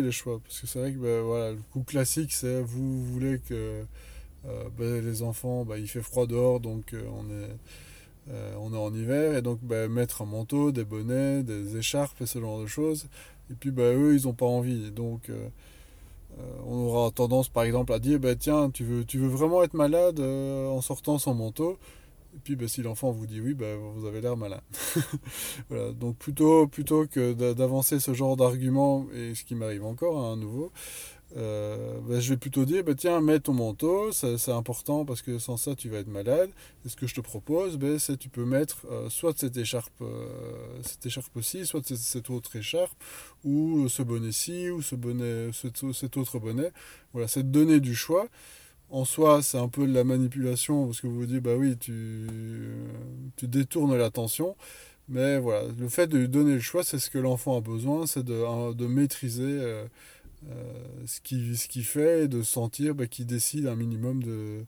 les 0.00 0.12
choix. 0.12 0.40
Parce 0.40 0.60
que 0.60 0.66
c'est 0.66 0.78
vrai 0.78 0.92
que 0.92 0.98
ben, 0.98 1.22
voilà, 1.22 1.52
le 1.52 1.60
coup 1.72 1.82
classique, 1.82 2.32
c'est 2.32 2.60
vous 2.60 3.04
voulez 3.04 3.40
que 3.48 3.84
euh, 4.46 5.00
les 5.02 5.22
enfants, 5.22 5.66
il 5.76 5.88
fait 5.88 6.02
froid 6.02 6.26
dehors, 6.26 6.60
donc 6.60 6.92
euh, 6.94 7.02
on, 7.14 7.30
est, 7.30 8.30
euh, 8.30 8.54
on 8.60 8.72
est 8.74 8.76
en 8.76 8.92
hiver, 8.94 9.36
et 9.36 9.42
donc 9.42 9.60
ben, 9.62 9.90
mettre 9.90 10.22
un 10.22 10.26
manteau, 10.26 10.72
des 10.72 10.84
bonnets, 10.84 11.42
des 11.42 11.76
écharpes 11.76 12.20
et 12.20 12.26
ce 12.26 12.40
genre 12.40 12.60
de 12.60 12.66
choses. 12.66 13.06
Et 13.50 13.54
puis 13.54 13.70
ben, 13.70 13.96
eux, 13.96 14.14
ils 14.16 14.24
n'ont 14.26 14.34
pas 14.34 14.46
envie. 14.46 14.90
Donc 14.90 15.30
on 16.66 16.76
aura 16.86 17.10
tendance 17.10 17.48
par 17.48 17.64
exemple 17.64 17.92
à 17.92 17.98
dire 17.98 18.18
bah, 18.18 18.34
tiens 18.34 18.70
tu 18.70 18.84
veux, 18.84 19.04
tu 19.04 19.18
veux 19.18 19.28
vraiment 19.28 19.62
être 19.62 19.74
malade 19.74 20.20
euh, 20.20 20.68
en 20.68 20.80
sortant 20.80 21.18
sans 21.18 21.34
manteau? 21.34 21.78
Et 22.34 22.38
puis 22.42 22.56
bah, 22.56 22.66
si 22.66 22.82
l'enfant 22.82 23.10
vous 23.10 23.26
dit 23.26 23.40
oui 23.40 23.54
bah, 23.54 23.76
vous 23.94 24.06
avez 24.06 24.20
l'air 24.20 24.36
malade 24.36 24.62
voilà, 25.68 25.92
donc 25.92 26.16
plutôt, 26.16 26.66
plutôt 26.66 27.06
que 27.06 27.32
d'avancer 27.52 28.00
ce 28.00 28.14
genre 28.14 28.36
d'argument 28.36 29.06
et 29.14 29.34
ce 29.34 29.44
qui 29.44 29.54
m'arrive 29.54 29.84
encore 29.84 30.18
hein, 30.18 30.32
à 30.34 30.36
nouveau 30.36 30.72
euh, 31.36 31.98
ben, 32.06 32.20
je 32.20 32.30
vais 32.30 32.36
plutôt 32.36 32.64
dire, 32.64 32.84
ben, 32.84 32.94
tiens, 32.94 33.20
mets 33.20 33.40
ton 33.40 33.52
manteau, 33.54 34.12
c'est 34.12 34.50
important 34.50 35.04
parce 35.04 35.22
que 35.22 35.38
sans 35.38 35.56
ça, 35.56 35.74
tu 35.74 35.88
vas 35.88 35.98
être 35.98 36.08
malade. 36.08 36.50
Et 36.84 36.88
ce 36.88 36.96
que 36.96 37.06
je 37.06 37.14
te 37.14 37.20
propose, 37.20 37.78
ben, 37.78 37.98
c'est 37.98 38.16
tu 38.16 38.28
peux 38.28 38.44
mettre 38.44 38.86
euh, 38.90 39.08
soit 39.08 39.36
cette 39.38 39.56
écharpe, 39.56 39.92
euh, 40.02 40.26
cette 40.82 41.06
écharpe-ci, 41.06 41.66
soit 41.66 41.86
cette, 41.86 42.30
autre 42.30 42.56
écharpe, 42.56 42.92
ou 43.44 43.88
ce 43.88 44.02
bonnet-ci, 44.02 44.70
ou 44.70 44.82
ce 44.82 44.94
bonnet, 44.94 45.50
cet, 45.52 45.92
cet 45.92 46.16
autre 46.16 46.38
bonnet. 46.38 46.72
Voilà, 47.12 47.28
c'est 47.28 47.42
de 47.42 47.50
donner 47.50 47.80
du 47.80 47.94
choix. 47.94 48.26
En 48.90 49.06
soi, 49.06 49.42
c'est 49.42 49.58
un 49.58 49.68
peu 49.68 49.86
de 49.86 49.92
la 49.94 50.04
manipulation 50.04 50.84
parce 50.86 51.00
que 51.00 51.06
vous 51.06 51.20
vous 51.20 51.26
dites, 51.26 51.42
bah 51.42 51.54
oui, 51.56 51.78
tu, 51.78 52.26
tu 53.36 53.48
détournes 53.48 53.96
l'attention. 53.96 54.54
Mais 55.08 55.38
voilà, 55.38 55.68
le 55.78 55.88
fait 55.88 56.06
de 56.06 56.18
lui 56.18 56.28
donner 56.28 56.54
le 56.54 56.60
choix, 56.60 56.84
c'est 56.84 56.98
ce 56.98 57.10
que 57.10 57.18
l'enfant 57.18 57.56
a 57.56 57.60
besoin, 57.60 58.06
c'est 58.06 58.22
de, 58.22 58.72
de 58.72 58.86
maîtriser 58.86 59.42
euh, 59.44 59.84
ce 61.06 61.20
qu'il 61.20 61.56
ce 61.56 61.68
qui 61.68 61.82
fait 61.82 62.24
et 62.24 62.28
de 62.28 62.42
sentir 62.42 62.94
bah, 62.94 63.06
qu'il 63.06 63.26
décide 63.26 63.66
un 63.66 63.76
minimum 63.76 64.22
de, 64.22 64.64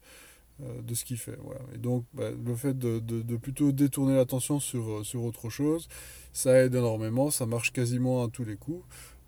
euh, 0.62 0.82
de 0.82 0.94
ce 0.94 1.04
qu'il 1.04 1.18
fait. 1.18 1.36
Voilà. 1.42 1.60
Et 1.74 1.78
donc, 1.78 2.04
bah, 2.14 2.30
le 2.30 2.54
fait 2.54 2.78
de, 2.78 3.00
de, 3.00 3.36
plutôt 3.36 3.72
détourner 3.72 4.14
l'attention 4.14 4.60
sur, 4.60 5.04
sur 5.04 5.24
autre 5.24 5.50
chose, 5.50 5.88
ça 6.32 6.62
aide 6.62 6.76
énormément, 6.76 7.32
ça 7.32 7.44
marche 7.44 7.72
quasiment 7.72 8.22
à 8.22 8.28
tous 8.28 8.44
les 8.44 8.54
coups. 8.54 8.84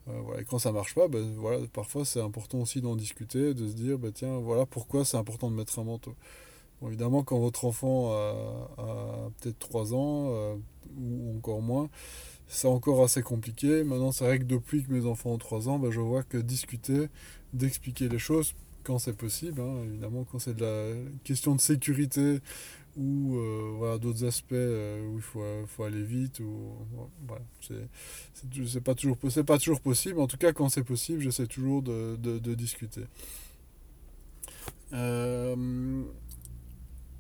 Euh, 0.08 0.12
voilà. 0.24 0.42
Et 0.42 0.44
quand 0.44 0.60
ça 0.60 0.70
marche 0.70 0.94
pas, 0.94 1.08
bah, 1.08 1.18
voilà, 1.36 1.66
parfois 1.72 2.04
c'est 2.04 2.20
important 2.20 2.60
aussi 2.60 2.80
d'en 2.80 2.94
discuter, 2.94 3.54
de 3.54 3.66
se 3.66 3.74
dire, 3.74 3.98
bah, 3.98 4.10
tiens, 4.14 4.38
voilà 4.38 4.66
pourquoi 4.66 5.04
c'est 5.04 5.16
important 5.16 5.50
de 5.50 5.56
mettre 5.56 5.76
un 5.80 5.84
manteau. 5.84 6.14
Évidemment, 6.86 7.24
quand 7.24 7.40
votre 7.40 7.64
enfant 7.64 8.12
a, 8.12 9.30
peut-être 9.40 9.58
3 9.58 9.94
ans 9.94 10.28
euh, 10.30 10.54
ou 10.96 11.36
encore 11.38 11.60
moins, 11.60 11.88
c'est 12.48 12.68
encore 12.68 13.02
assez 13.02 13.22
compliqué. 13.22 13.84
Maintenant, 13.84 14.12
c'est 14.12 14.24
vrai 14.24 14.38
que 14.38 14.44
depuis 14.44 14.84
que 14.84 14.92
mes 14.92 15.06
enfants 15.06 15.30
ont 15.30 15.38
3 15.38 15.68
ans, 15.68 15.78
ben, 15.78 15.90
je 15.90 16.00
vois 16.00 16.22
que 16.22 16.38
discuter, 16.38 17.08
d'expliquer 17.52 18.08
les 18.08 18.18
choses 18.18 18.54
quand 18.84 18.98
c'est 19.00 19.16
possible, 19.16 19.60
hein, 19.60 19.82
évidemment, 19.84 20.24
quand 20.30 20.38
c'est 20.38 20.54
de 20.54 20.64
la 20.64 20.94
question 21.24 21.56
de 21.56 21.60
sécurité 21.60 22.40
ou 22.96 23.36
euh, 23.36 23.74
voilà, 23.76 23.98
d'autres 23.98 24.24
aspects 24.24 24.52
euh, 24.52 25.06
où 25.08 25.16
il 25.16 25.22
faut, 25.22 25.42
faut, 25.66 25.82
aller 25.82 26.02
vite, 26.02 26.40
ou, 26.40 26.72
voilà, 27.26 27.42
c'est 27.60 28.80
pas, 28.80 28.94
toujours, 28.94 29.18
pas 29.44 29.58
toujours 29.58 29.80
possible. 29.80 30.20
En 30.20 30.26
tout 30.26 30.38
cas, 30.38 30.52
quand 30.52 30.68
c'est 30.68 30.84
possible, 30.84 31.20
j'essaie 31.20 31.46
toujours 31.46 31.82
de, 31.82 32.16
de, 32.16 32.54
discuter. 32.54 33.02
Euh, 34.92 36.04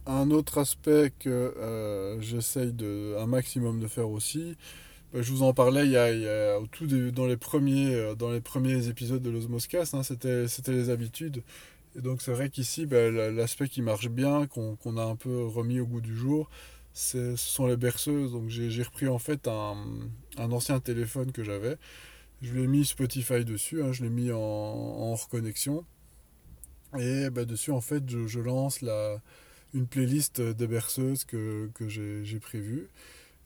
un 0.06 0.30
autre 0.30 0.58
aspect 0.58 1.12
que 1.18 1.28
euh, 1.28 2.20
j'essaye 2.20 2.74
un 3.18 3.26
maximum 3.26 3.80
de 3.80 3.88
faire 3.88 4.08
aussi, 4.08 4.56
je 5.22 5.32
vous 5.32 5.42
en 5.42 5.52
parlais 5.52 5.86
il 5.86 5.92
y 5.92 5.96
a, 5.96 6.58
tout 6.72 6.86
dans, 6.86 7.26
les 7.26 7.36
premiers, 7.36 7.94
euh, 7.94 8.14
dans 8.14 8.30
les 8.30 8.40
premiers 8.40 8.88
épisodes 8.88 9.22
de 9.22 9.30
l'Osmoscast, 9.30 9.94
hein, 9.94 10.02
c'était 10.02 10.72
les 10.72 10.90
habitudes. 10.90 11.42
Et 11.96 12.02
donc 12.02 12.22
c'est 12.22 12.32
vrai 12.32 12.50
qu'ici, 12.50 12.86
bah, 12.86 13.10
l'aspect 13.10 13.68
qui 13.68 13.82
marche 13.82 14.08
bien, 14.08 14.46
qu'on 14.46 14.76
qu 14.76 14.88
a 14.98 15.04
un 15.04 15.16
peu 15.16 15.46
remis 15.46 15.80
au 15.80 15.86
goût 15.86 16.00
du 16.00 16.14
jour, 16.14 16.50
ce 16.92 17.36
sont 17.36 17.66
les 17.66 17.76
berceuses. 17.76 18.32
Donc 18.32 18.48
j'ai 18.48 18.82
repris 18.82 19.08
en 19.08 19.18
fait 19.18 19.48
un, 19.48 19.76
un 20.36 20.52
ancien 20.52 20.80
téléphone 20.80 21.32
que 21.32 21.42
j'avais 21.42 21.78
je 22.42 22.52
lui 22.52 22.62
ai 22.62 22.66
mis 22.66 22.84
Spotify 22.84 23.44
dessus, 23.44 23.82
hein, 23.82 23.92
je 23.92 24.02
l'ai 24.02 24.10
mis 24.10 24.30
en, 24.32 25.14
reconnexion. 25.14 25.84
Et 26.98 27.30
bah, 27.30 27.44
dessus, 27.44 27.72
en 27.72 27.80
fait, 27.80 28.02
je, 28.08 28.40
lance 28.40 28.82
la, 28.82 29.20
une 29.74 29.86
playlist 29.86 30.40
des 30.40 30.66
berceuses 30.66 31.24
que, 31.24 31.70
que 31.74 31.88
j'ai 31.88 32.40
prévue. 32.40 32.88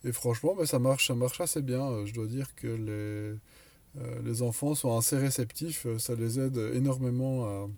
Et 0.03 0.11
franchement, 0.11 0.55
bah, 0.55 0.65
ça, 0.65 0.79
marche, 0.79 1.07
ça 1.07 1.15
marche 1.15 1.41
assez 1.41 1.61
bien. 1.61 2.05
Je 2.05 2.13
dois 2.13 2.27
dire 2.27 2.53
que 2.55 2.67
les, 2.67 4.01
euh, 4.01 4.41
enfants 4.41 4.75
sont 4.75 4.97
assez 4.97 5.17
réceptifs. 5.17 5.85
Ça 5.97 6.15
les 6.15 6.39
aide 6.39 6.57
énormément 6.73 7.69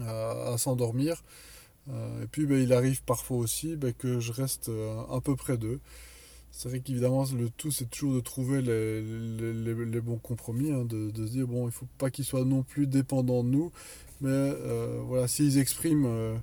à, 0.00 0.56
s'endormir. 0.58 1.22
Euh, 1.88 2.22
et 2.22 2.26
puis, 2.26 2.46
bah, 2.46 2.56
il 2.58 2.72
arrive 2.72 3.02
parfois 3.02 3.38
aussi 3.38 3.76
bah, 3.76 3.92
que 3.92 4.20
je 4.20 4.32
reste 4.32 4.68
euh, 4.68 5.02
un 5.10 5.20
peu 5.20 5.36
près 5.36 5.56
d'eux. 5.56 5.80
C'est 6.52 6.68
vrai 6.68 6.80
qu'évidemment, 6.80 7.24
le 7.32 7.48
tout, 7.48 7.70
c'est 7.70 7.88
toujours 7.88 8.14
de 8.14 8.20
trouver 8.20 8.60
les, 8.60 10.00
bons 10.00 10.18
compromis, 10.18 10.72
hein, 10.72 10.84
de, 10.84 11.10
de, 11.10 11.26
se 11.26 11.32
dire, 11.32 11.46
bon, 11.46 11.62
il 11.62 11.66
ne 11.66 11.70
faut 11.70 11.86
pas 11.96 12.10
qu'ils 12.10 12.24
soient 12.24 12.44
non 12.44 12.62
plus 12.62 12.86
dépendants 12.86 13.44
de 13.44 13.50
nous, 13.50 13.70
mais 14.20 14.30
euh, 14.30 15.00
voilà, 15.06 15.28
s'ils 15.28 15.58
expriment 15.58 16.40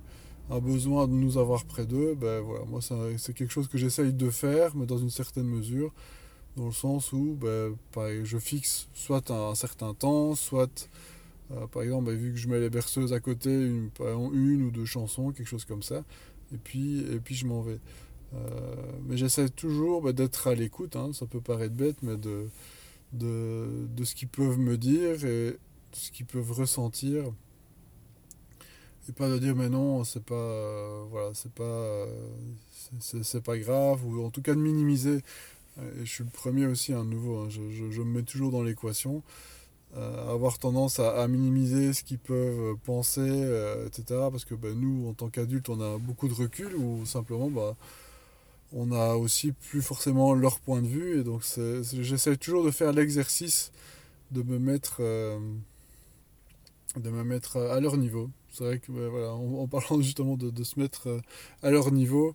un 0.50 0.60
besoin 0.60 1.06
de 1.06 1.12
nous 1.12 1.38
avoir 1.38 1.64
près 1.64 1.86
d'eux, 1.86 2.14
ben 2.14 2.40
voilà, 2.40 2.64
moi, 2.64 2.80
c'est 2.80 3.34
quelque 3.34 3.52
chose 3.52 3.68
que 3.68 3.78
j'essaye 3.78 4.12
de 4.12 4.30
faire, 4.30 4.74
mais 4.76 4.86
dans 4.86 4.98
une 4.98 5.10
certaine 5.10 5.46
mesure, 5.46 5.92
dans 6.56 6.66
le 6.66 6.72
sens 6.72 7.12
où 7.12 7.36
ben, 7.40 7.76
pareil, 7.92 8.22
je 8.24 8.38
fixe 8.38 8.88
soit 8.94 9.30
un, 9.30 9.54
certain 9.54 9.94
temps, 9.94 10.34
soit, 10.34 10.88
euh, 11.50 11.66
par 11.66 11.82
exemple, 11.82 12.06
ben, 12.06 12.16
vu 12.16 12.32
que 12.32 12.38
je 12.38 12.48
mets 12.48 12.60
les 12.60 12.70
berceuses 12.70 13.12
à 13.12 13.20
côté, 13.20 13.50
une, 13.50 13.90
une 14.32 14.62
ou 14.62 14.70
deux 14.70 14.86
chansons, 14.86 15.32
quelque 15.32 15.46
chose 15.46 15.64
comme 15.66 15.82
ça, 15.82 16.02
et 16.52 16.58
puis, 16.58 17.00
et 17.00 17.20
puis 17.20 17.34
je 17.34 17.46
m'en 17.46 17.60
vais. 17.60 17.78
Euh, 18.34 18.38
mais 19.06 19.16
j'essaie 19.16 19.48
toujours 19.48 20.02
bah, 20.02 20.12
d'être 20.12 20.46
à 20.48 20.54
l'écoute, 20.54 20.96
hein, 20.96 21.10
ça 21.12 21.26
peut 21.26 21.40
paraître 21.40 21.74
bête, 21.74 21.96
mais 22.02 22.16
de, 22.16 22.48
de, 23.12 23.86
de 23.94 24.04
ce 24.04 24.14
qu'ils 24.14 24.28
peuvent 24.28 24.58
me 24.58 24.76
dire 24.76 25.24
et 25.24 25.58
ce 25.92 26.10
qu'ils 26.10 26.26
peuvent 26.26 26.52
ressentir. 26.52 27.24
Et 29.08 29.12
pas 29.12 29.28
de 29.28 29.38
dire 29.38 29.56
mais 29.56 29.68
non, 29.70 30.04
c'est 30.04 30.22
pas, 30.22 30.34
euh, 30.34 31.04
voilà, 31.10 31.30
c'est 31.32 31.52
pas, 31.52 31.64
euh, 31.64 32.06
c'est 33.00 33.42
pas 33.42 33.58
grave, 33.58 34.04
ou 34.04 34.24
en 34.24 34.30
tout 34.30 34.42
cas 34.42 34.54
de 34.54 34.60
minimiser. 34.60 35.20
Et 35.78 36.04
je 36.04 36.10
suis 36.12 36.24
le 36.24 36.30
premier 36.30 36.66
aussi, 36.66 36.92
à 36.92 37.02
nouveau, 37.04 37.38
hein, 37.38 37.48
je, 37.48 37.60
je, 37.70 38.02
me 38.02 38.18
mets 38.18 38.22
toujours 38.22 38.50
dans 38.50 38.62
l'équation. 38.62 39.22
Euh, 39.96 40.34
avoir 40.34 40.58
tendance 40.58 41.00
à, 41.00 41.26
minimiser 41.28 41.94
ce 41.94 42.04
qu'ils 42.04 42.18
peuvent 42.18 42.76
penser, 42.84 43.20
euh, 43.22 43.86
etc. 43.86 44.04
Parce 44.30 44.44
que 44.44 44.54
bah, 44.54 44.68
nous, 44.74 45.08
en 45.08 45.14
tant 45.14 45.28
qu'adultes, 45.30 45.70
on 45.70 45.80
a 45.80 45.98
beaucoup 45.98 46.28
de 46.28 46.34
recul, 46.34 46.74
ou 46.76 47.06
simplement, 47.06 47.48
bah, 47.50 47.76
on 48.72 48.92
a 48.92 49.14
aussi 49.14 49.52
plus 49.52 49.80
forcément 49.82 50.34
leur 50.34 50.60
point 50.60 50.82
de 50.82 50.88
vue 50.88 51.20
et 51.20 51.24
donc 51.24 51.42
j'essaie 52.02 52.36
toujours 52.36 52.64
de 52.64 52.70
faire 52.70 52.92
l'exercice 52.92 53.72
de 54.30 54.42
me 54.42 54.58
mettre 54.58 55.00
de 55.00 55.40
me 57.10 57.24
mettre 57.24 57.56
à 57.56 57.80
leur 57.80 57.96
niveau 57.96 58.28
c'est 58.50 58.64
vrai 58.64 58.78
que 58.78 58.92
ben, 58.92 59.08
voilà 59.08 59.32
en, 59.32 59.66
parlant 59.66 60.00
justement 60.00 60.36
de, 60.36 60.64
se 60.64 60.78
mettre 60.78 61.08
euh, 61.08 61.20
à 61.62 61.70
leur 61.70 61.90
niveau 61.92 62.34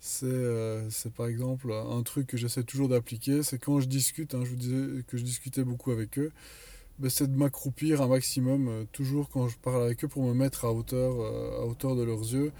c'est 0.00 0.26
euh, 0.26 0.88
par 1.16 1.26
exemple 1.26 1.72
un 1.72 2.02
truc 2.02 2.26
que 2.26 2.36
j'essaie 2.36 2.64
toujours 2.64 2.88
d'appliquer 2.88 3.42
c'est 3.42 3.58
quand 3.58 3.80
je 3.80 3.86
discute 3.86 4.34
hein, 4.34 4.42
je 4.44 4.50
vous 4.50 4.56
disais 4.56 5.02
que 5.06 5.16
je 5.16 5.22
discutais 5.22 5.64
beaucoup 5.64 5.92
avec 5.92 6.18
eux 6.18 6.32
ben, 6.98 7.08
c'est 7.08 7.30
de 7.30 7.36
m'accroupir 7.36 8.02
un 8.02 8.08
maximum 8.08 8.68
euh, 8.68 8.84
toujours 8.92 9.28
quand 9.28 9.48
je 9.48 9.56
parle 9.58 9.82
avec 9.82 10.04
eux 10.04 10.08
pour 10.08 10.24
me 10.24 10.34
mettre 10.34 10.64
à 10.64 10.72
hauteur 10.72 11.14
à 11.60 11.66
hauteur 11.66 11.96
de 11.96 12.02
leurs 12.02 12.20
yeux 12.20 12.52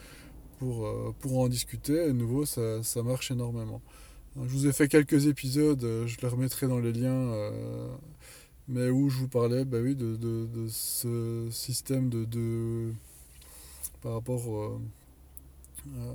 pour, 0.59 0.89
pour 1.19 1.41
en 1.41 1.49
discuter. 1.49 2.05
Et 2.05 2.07
de 2.07 2.13
nouveau, 2.13 2.47
ça, 2.47 2.85
ça 2.85 3.03
marche 3.03 3.33
énormément. 3.33 3.83
Je 4.37 4.49
vous 4.49 4.69
ai 4.69 4.73
fait 4.73 4.87
quelques 4.87 5.27
épisodes, 5.27 5.81
je 6.07 6.17
les 6.23 6.29
remettrai 6.29 6.69
dans 6.69 6.79
les 6.79 6.93
liens, 6.93 7.35
mais 8.69 8.89
où 8.91 9.09
je 9.09 9.19
vous 9.19 9.29
parlais 9.29 9.65
bah 9.65 9.79
oui, 9.83 9.95
de, 9.95 10.17
de, 10.17 10.69
ce 10.69 11.49
système 11.51 12.09
de, 12.09 12.25
de 12.25 12.93
par 14.03 14.15
rapport 14.15 14.79
euh, 15.89 16.15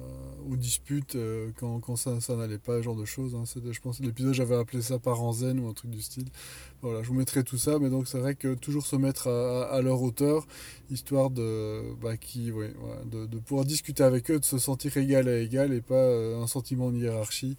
aux 0.49 0.55
disputes 0.55 1.15
euh, 1.15 1.49
quand, 1.59 1.81
quand 1.81 1.97
ça, 1.97 2.21
ça 2.21 2.37
n'allait 2.37 2.57
pas, 2.57 2.77
ce 2.77 2.83
genre 2.83 2.95
de 2.95 3.03
choses. 3.03 3.35
Hein. 3.35 3.43
Je 3.45 3.79
pense 3.81 3.99
l'épisode, 3.99 4.33
j'avais 4.33 4.55
appelé 4.55 4.81
ça 4.81 4.97
zen 5.33 5.59
ou 5.59 5.67
un 5.67 5.73
truc 5.73 5.91
du 5.91 6.01
style. 6.01 6.27
Voilà, 6.81 7.03
je 7.03 7.09
vous 7.09 7.15
mettrai 7.15 7.43
tout 7.43 7.57
ça, 7.57 7.77
mais 7.77 7.89
donc 7.89 8.07
c'est 8.07 8.19
vrai 8.19 8.35
que 8.35 8.53
toujours 8.53 8.85
se 8.85 8.95
mettre 8.95 9.27
à, 9.27 9.81
leur 9.81 10.01
hauteur, 10.01 10.47
histoire 10.89 11.29
de, 11.29 11.81
bah, 12.01 12.15
qui, 12.15 12.49
ouais, 12.51 12.73
voilà, 12.79 13.01
de, 13.27 13.37
pouvoir 13.39 13.65
discuter 13.65 14.03
avec 14.03 14.31
eux, 14.31 14.39
de 14.39 14.45
se 14.45 14.57
sentir 14.57 14.95
égal 14.95 15.27
à 15.27 15.37
égal 15.37 15.73
et 15.73 15.81
pas 15.81 15.95
euh, 15.95 16.41
un 16.41 16.47
sentiment 16.47 16.89
de 16.89 16.97
hiérarchie. 16.97 17.57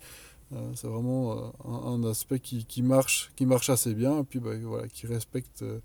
Euh, 0.55 0.73
c'est 0.75 0.87
vraiment 0.87 1.33
euh, 1.33 1.51
un, 1.67 2.03
aspect 2.05 2.41
qui, 2.41 2.65
qui, 2.65 2.83
marche, 2.83 3.31
qui 3.37 3.45
marche 3.45 3.69
assez 3.69 3.93
bien 3.95 4.21
et 4.21 4.25
puis 4.25 4.39
bah, 4.41 4.57
voilà, 4.63 4.89
qui 4.89 5.07
respecte, 5.07 5.63
euh, 5.63 5.81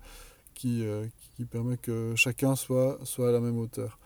qui, 0.54 0.84
qui 1.36 1.44
permet 1.44 1.76
que 1.76 2.14
chacun 2.16 2.56
soit, 2.56 2.98
soit 3.04 3.28
à 3.28 3.32
la 3.32 3.40
même 3.40 3.58
hauteur. 3.58 3.98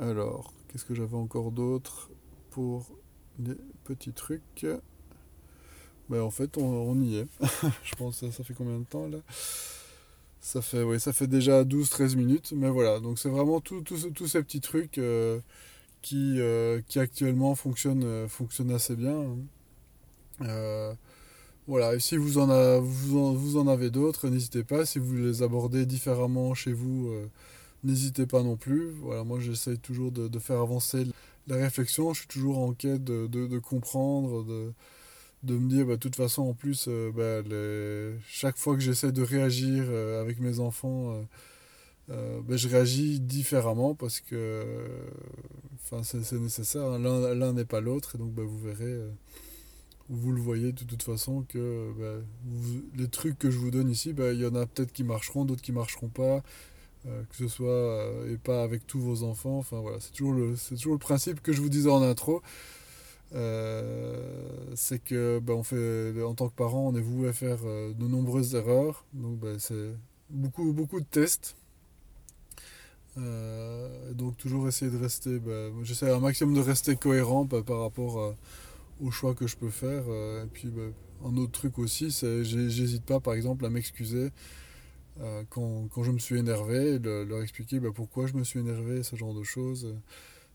Alors, 0.00 0.52
qu'est-ce 0.68 0.84
que 0.84 0.94
j'avais 0.94 1.16
encore 1.16 1.50
d'autre 1.52 2.08
pour 2.50 2.86
les 3.38 3.56
petits 3.84 4.12
trucs? 4.12 4.66
Ben, 6.08 6.22
En 6.22 6.30
fait, 6.30 6.56
on, 6.56 6.62
on 6.62 7.00
y 7.02 7.16
est. 7.16 7.26
Je 7.84 7.94
pense 7.96 8.20
que 8.20 8.30
ça, 8.30 8.44
fait 8.44 8.54
combien 8.54 8.78
de 8.78 8.84
temps 8.84 9.08
là? 9.08 9.18
Ça 10.40 10.62
fait, 10.62 10.98
ça 10.98 11.12
fait 11.12 11.26
déjà 11.26 11.64
12-13 11.64 12.16
minutes. 12.16 12.52
Mais 12.56 12.70
voilà, 12.70 13.00
donc 13.00 13.18
c'est 13.18 13.28
vraiment 13.28 13.60
tous 13.60 13.84
ces 14.26 14.42
petits 14.42 14.60
trucs 14.60 14.98
qui, 16.02 16.40
euh, 16.40 16.80
qui 16.88 16.98
actuellement 16.98 17.54
fonctionnent, 17.54 18.04
euh, 18.04 18.28
fonctionnent 18.28 18.72
assez 18.72 18.96
bien. 18.96 19.24
Euh, 20.42 20.92
voilà, 21.68 21.94
et 21.94 22.00
si 22.00 22.16
vous 22.16 22.38
en, 22.38 22.50
avez 23.68 23.90
d'autres, 23.90 24.28
n'hésitez 24.28 24.64
pas. 24.64 24.84
Si 24.84 24.98
vous 24.98 25.14
les 25.16 25.42
abordez 25.42 25.86
différemment 25.86 26.54
chez 26.54 26.72
vous, 26.72 27.14
n'hésitez 27.84 28.26
pas 28.26 28.42
non 28.42 28.56
plus. 28.56 28.90
Voilà, 29.00 29.22
moi 29.22 29.38
j'essaye 29.38 29.78
toujours 29.78 30.10
de, 30.10 30.38
faire 30.40 30.60
avancer 30.60 31.06
la 31.46 31.56
réflexion. 31.56 32.12
Je 32.14 32.20
suis 32.20 32.28
toujours 32.28 32.58
en 32.58 32.72
quête 32.72 33.04
de, 33.04 33.28
de, 33.28 33.58
comprendre, 33.60 34.44
de, 34.44 34.72
de 35.44 35.56
me 35.56 35.68
dire, 35.68 35.86
bah, 35.86 35.92
de 35.92 36.00
toute 36.00 36.16
façon, 36.16 36.42
en 36.42 36.54
plus, 36.54 36.88
bah, 37.14 37.42
chaque 38.28 38.58
fois 38.58 38.74
que 38.74 38.80
j'essaie 38.80 39.12
de 39.12 39.22
réagir 39.22 39.88
avec 40.20 40.40
mes 40.40 40.58
enfants, 40.58 41.24
bah, 42.08 42.56
je 42.56 42.68
réagis 42.68 43.20
différemment 43.20 43.94
parce 43.94 44.20
que 44.20 44.64
enfin, 45.74 46.02
c'est 46.02 46.32
nécessaire. 46.38 46.98
L'un 46.98 47.52
n'est 47.52 47.64
pas 47.64 47.80
l'autre, 47.80 48.16
et 48.16 48.18
donc 48.18 48.32
bah, 48.32 48.42
vous 48.44 48.58
verrez 48.58 49.00
vous 50.08 50.32
le 50.32 50.40
voyez 50.40 50.72
de 50.72 50.84
toute 50.84 51.02
façon 51.02 51.42
que 51.48 52.22
vous, 52.44 52.82
les 52.96 53.08
trucs 53.08 53.38
que 53.38 53.50
je 53.50 53.58
vous 53.58 53.70
donne 53.70 53.88
ici, 53.88 54.12
bah, 54.12 54.32
il 54.32 54.40
y 54.40 54.46
en 54.46 54.54
a 54.54 54.66
peut-être 54.66 54.92
qui 54.92 55.04
marcheront, 55.04 55.44
d'autres 55.44 55.62
qui 55.62 55.72
marcheront 55.72 56.08
pas, 56.08 56.42
euh, 57.06 57.22
que 57.30 57.36
ce 57.36 57.48
soit 57.48 57.68
euh, 57.70 58.32
et 58.32 58.36
pas 58.36 58.62
avec 58.62 58.86
tous 58.86 59.00
vos 59.00 59.22
enfants. 59.24 59.58
Enfin 59.58 59.80
voilà, 59.80 59.98
c'est 60.00 60.12
toujours 60.12 60.34
le 60.34 60.54
toujours 60.68 60.92
le 60.92 60.98
principe 60.98 61.42
que 61.42 61.52
je 61.52 61.60
vous 61.60 61.68
disais 61.68 61.90
en 61.90 62.02
intro. 62.02 62.42
Euh, 63.34 64.44
c'est 64.74 65.02
que 65.02 65.38
bah, 65.40 65.54
on 65.54 65.62
fait 65.62 66.22
en 66.22 66.34
tant 66.34 66.48
que 66.48 66.54
parent, 66.54 66.88
on 66.88 66.94
est 66.94 67.00
voué 67.00 67.28
à 67.28 67.32
faire 67.32 67.58
euh, 67.64 67.92
de 67.94 68.06
nombreuses 68.06 68.54
erreurs. 68.54 69.04
Donc 69.14 69.40
c'est 69.58 69.94
beaucoup 70.30 70.72
beaucoup 70.72 71.00
de 71.00 71.06
tests. 71.06 71.56
Euh, 73.18 74.12
donc 74.14 74.36
toujours 74.38 74.68
essayer 74.68 74.90
de 74.90 74.96
rester, 74.96 75.38
bah, 75.38 75.68
j'essaie 75.82 76.10
un 76.10 76.20
maximum 76.20 76.54
de 76.54 76.60
rester 76.60 76.96
cohérent 76.96 77.46
par 77.46 77.80
rapport 77.80 78.20
à 78.20 78.34
aux 79.00 79.10
choix 79.10 79.34
que 79.34 79.46
je 79.46 79.56
peux 79.56 79.70
faire. 79.70 80.04
Euh, 80.08 80.44
et 80.44 80.48
puis, 80.48 80.68
bah, 80.68 80.82
un 81.24 81.36
autre 81.36 81.52
truc 81.52 81.78
aussi, 81.78 82.10
c'est 82.12 82.44
j'hésite 82.44 83.04
pas, 83.04 83.20
par 83.20 83.34
exemple, 83.34 83.64
à 83.66 83.70
m'excuser 83.70 84.30
euh, 85.20 85.42
quand, 85.50 85.88
quand, 85.92 86.04
je 86.04 86.12
me 86.12 86.18
suis 86.18 86.38
énervé, 86.38 86.98
le, 86.98 87.24
leur 87.24 87.42
expliquer 87.42 87.80
bah, 87.80 87.90
pourquoi 87.94 88.26
je 88.26 88.34
me 88.34 88.44
suis 88.44 88.60
énervé, 88.60 89.02
ce 89.02 89.16
genre 89.16 89.34
de 89.34 89.42
choses. 89.42 89.94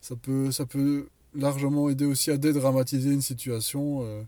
Ça 0.01 0.15
peut, 0.15 0.51
ça 0.51 0.65
peut 0.65 1.09
largement 1.35 1.89
aider 1.89 2.05
aussi 2.05 2.31
à 2.31 2.37
dédramatiser 2.37 3.11
une 3.11 3.21
situation. 3.21 4.03
Euh, 4.03 4.23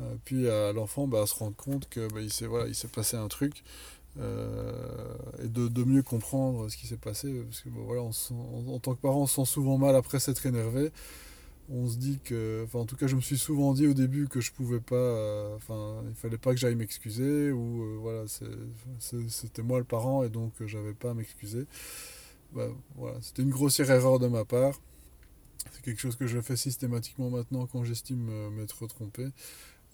euh, 0.00 0.16
puis 0.24 0.48
à 0.48 0.72
l'enfant 0.72 1.06
bah, 1.06 1.22
à 1.22 1.26
se 1.26 1.36
rendre 1.36 1.54
compte 1.54 1.88
que 1.88 2.08
bah, 2.12 2.20
il 2.20 2.32
s'est 2.32 2.46
voilà, 2.46 2.68
passé 2.92 3.16
un 3.16 3.28
truc 3.28 3.62
euh, 3.62 3.93
et 4.18 5.48
de, 5.48 5.68
de, 5.68 5.84
mieux 5.84 6.02
comprendre 6.02 6.68
ce 6.68 6.76
qui 6.76 6.86
s'est 6.86 6.96
passé 6.96 7.32
parce 7.42 7.60
que 7.62 7.68
voilà, 7.70 8.02
en, 8.02 8.78
tant 8.78 8.94
que 8.94 9.00
parent 9.00 9.22
on 9.22 9.26
se 9.26 9.34
sent 9.36 9.44
souvent 9.44 9.76
mal 9.76 9.96
après 9.96 10.20
s'être 10.20 10.46
énervé 10.46 10.92
on 11.70 11.88
se 11.88 11.96
dit 11.96 12.18
que, 12.22 12.62
enfin 12.64 12.80
en 12.80 12.84
tout 12.84 12.96
cas 12.96 13.06
je 13.06 13.16
me 13.16 13.20
suis 13.20 13.38
souvent 13.38 13.72
dit 13.72 13.86
au 13.86 13.94
début 13.94 14.28
que 14.28 14.40
je 14.40 14.52
pouvais 14.52 14.80
pas, 14.80 14.96
euh, 14.96 15.56
enfin 15.56 15.74
euh, 15.74 16.02
il 16.08 16.14
fallait 16.14 16.38
pas 16.38 16.50
que 16.50 16.58
j'aille 16.58 16.74
m'excuser 16.74 17.50
ou 17.52 17.82
euh, 17.82 17.98
voilà 18.00 18.24
c'était 18.98 19.62
moi 19.62 19.78
le 19.78 19.84
parent 19.84 20.22
et 20.24 20.28
donc 20.28 20.52
euh, 20.60 20.66
j'avais 20.66 20.92
pas 20.92 21.10
à 21.10 21.14
m'excuser. 21.14 21.66
Bah, 22.52 22.68
voilà, 22.96 23.16
c'était 23.20 23.42
une 23.42 23.50
grossière 23.50 23.90
erreur 23.90 24.18
de 24.18 24.28
ma 24.28 24.44
part. 24.44 24.80
C'est 25.72 25.82
quelque 25.82 26.00
chose 26.00 26.16
que 26.16 26.26
je 26.26 26.40
fais 26.40 26.56
systématiquement 26.56 27.30
maintenant 27.30 27.66
quand 27.66 27.84
j'estime 27.84 28.30
m'être 28.50 28.86
trompé. 28.86 29.26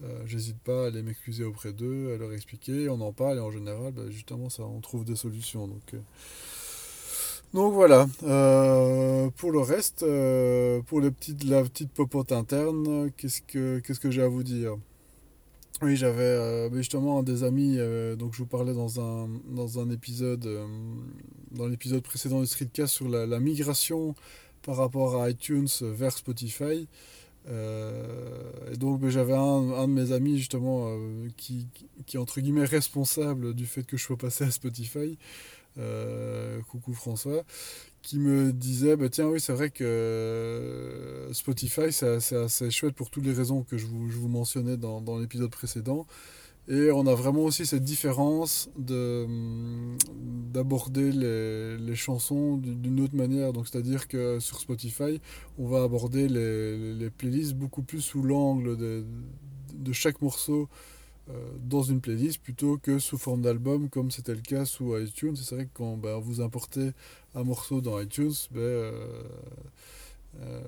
Euh, 0.02 0.22
J'hésite 0.26 0.58
pas 0.58 0.84
à 0.84 0.86
aller 0.88 1.02
m'excuser 1.02 1.44
auprès 1.44 1.72
d'eux, 1.72 2.14
à 2.14 2.16
leur 2.18 2.32
expliquer, 2.32 2.88
on 2.88 3.00
en 3.00 3.12
parle 3.12 3.38
et 3.38 3.40
en 3.40 3.50
général 3.50 3.92
bah, 3.92 4.02
justement 4.08 4.48
ça 4.48 4.62
on 4.62 4.80
trouve 4.80 5.04
des 5.04 5.16
solutions 5.16 5.68
donc 5.68 5.94
donc 7.52 7.72
voilà, 7.72 8.06
euh, 8.22 9.28
pour 9.36 9.50
le 9.50 9.58
reste, 9.58 10.04
euh, 10.04 10.82
pour 10.82 11.00
la 11.00 11.10
petite 11.10 11.90
popote 11.92 12.30
interne, 12.30 13.10
qu'est-ce 13.16 13.42
que, 13.42 13.80
qu'est-ce 13.80 13.98
que 13.98 14.08
j'ai 14.08 14.22
à 14.22 14.28
vous 14.28 14.44
dire? 14.44 14.76
Oui, 15.82 15.96
j'avais 15.96 16.22
euh, 16.22 16.70
justement 16.74 17.20
un 17.20 17.22
des 17.22 17.42
amis, 17.42 17.76
euh, 17.78 18.14
donc 18.14 18.34
je 18.34 18.38
vous 18.38 18.46
parlais 18.46 18.74
dans 18.74 19.00
un, 19.00 19.28
dans 19.48 19.80
un 19.80 19.90
épisode, 19.90 20.44
euh, 20.44 20.66
dans 21.52 21.66
l'épisode 21.66 22.02
précédent 22.02 22.40
du 22.40 22.46
Streetcast 22.46 22.92
sur 22.92 23.08
la, 23.08 23.40
migration 23.40 24.14
par 24.62 24.76
rapport 24.76 25.22
à 25.22 25.30
iTunes 25.30 25.68
vers 25.80 26.12
Spotify. 26.12 26.86
Et 27.48 28.76
donc 28.76 29.00
ben, 29.00 29.10
j'avais 29.10 29.34
un, 29.34 29.88
de 29.88 29.92
mes 29.92 30.12
amis 30.12 30.38
justement 30.38 30.96
qui, 31.36 31.68
qui 32.06 32.16
est 32.16 32.20
entre 32.20 32.40
guillemets 32.40 32.64
responsable 32.64 33.54
du 33.54 33.66
fait 33.66 33.82
que 33.82 33.96
je 33.96 34.04
sois 34.04 34.16
passé 34.16 34.44
à 34.44 34.50
Spotify. 34.50 35.18
coucou 36.68 36.92
François, 36.92 37.44
qui 38.02 38.18
me 38.18 38.52
disait 38.52 38.96
bah, 38.96 39.08
tiens 39.08 39.26
oui 39.28 39.40
c'est 39.40 39.52
vrai 39.52 39.70
que 39.70 39.84
euh, 39.84 41.32
Spotify 41.32 41.92
c'est 41.92 42.06
assez 42.36 42.70
chouette 42.70 42.94
pour 42.94 43.10
toutes 43.10 43.24
les 43.24 43.32
raisons 43.32 43.62
que 43.62 43.76
je 43.76 43.86
vous, 43.86 44.10
je 44.10 44.16
vous 44.16 44.28
mentionnais 44.28 44.76
dans, 44.76 45.00
dans 45.00 45.18
l'épisode 45.18 45.50
précédent 45.50 46.06
et 46.70 46.90
on 46.90 47.06
a 47.06 47.14
vraiment 47.14 47.42
aussi 47.42 47.66
cette 47.66 47.84
différence 47.84 48.70
de 48.78 49.26
d'aborder 50.52 51.12
les, 51.12 51.94
chansons 51.94 52.56
d'une 52.56 53.00
autre 53.00 53.16
manière 53.16 53.52
donc 53.52 53.68
c'est 53.68 53.78
à 53.78 53.82
dire 53.82 54.08
que 54.08 54.40
sur 54.40 54.58
Spotify 54.60 55.20
on 55.58 55.66
va 55.68 55.82
aborder 55.82 56.28
les, 56.28 57.10
playlists 57.10 57.54
beaucoup 57.54 57.82
plus 57.82 58.00
sous 58.00 58.22
l'angle 58.22 58.76
de, 58.76 59.04
de 59.74 59.92
chaque 59.92 60.22
morceau 60.22 60.68
euh, 61.30 61.32
dans 61.62 61.82
une 61.82 62.00
playlist 62.00 62.40
plutôt 62.42 62.78
que 62.78 62.98
sous 62.98 63.18
forme 63.18 63.42
d'album 63.42 63.88
comme 63.88 64.10
c'était 64.10 64.34
le 64.34 64.40
cas 64.40 64.64
sous 64.64 64.96
iTunes. 64.98 65.36
C'est 65.36 65.54
vrai 65.54 65.64
que 65.66 65.70
quand 65.74 65.96
ben, 65.96 66.18
vous 66.18 66.40
importez 66.40 66.92
un 67.34 67.44
morceau 67.44 67.80
dans 67.80 68.00
iTunes, 68.00 68.32
ben, 68.50 68.60
euh, 68.60 69.22
euh, 70.40 70.60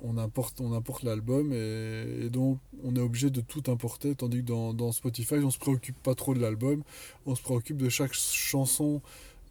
on 0.00 0.18
importe, 0.18 0.60
on 0.60 0.72
importe 0.72 1.02
l'album 1.02 1.52
et, 1.52 2.28
donc 2.30 2.58
on 2.84 2.96
est 2.96 3.00
obligé 3.00 3.30
de 3.30 3.40
tout 3.40 3.62
importer, 3.70 4.14
tandis 4.14 4.42
que 4.42 4.72
dans, 4.72 4.92
Spotify, 4.92 5.36
on 5.36 5.50
se 5.50 5.58
préoccupe 5.58 5.96
pas 6.02 6.14
trop 6.14 6.34
de 6.34 6.40
l'album, 6.40 6.82
on 7.24 7.34
se 7.34 7.42
préoccupe 7.42 7.78
de 7.78 7.88
chaque 7.88 8.12
chanson 8.12 9.00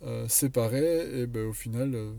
euh, 0.03 0.27
séparée 0.27 1.21
et 1.21 1.27
ben, 1.27 1.47
au 1.47 1.53
final, 1.53 1.95
euh, 1.95 2.11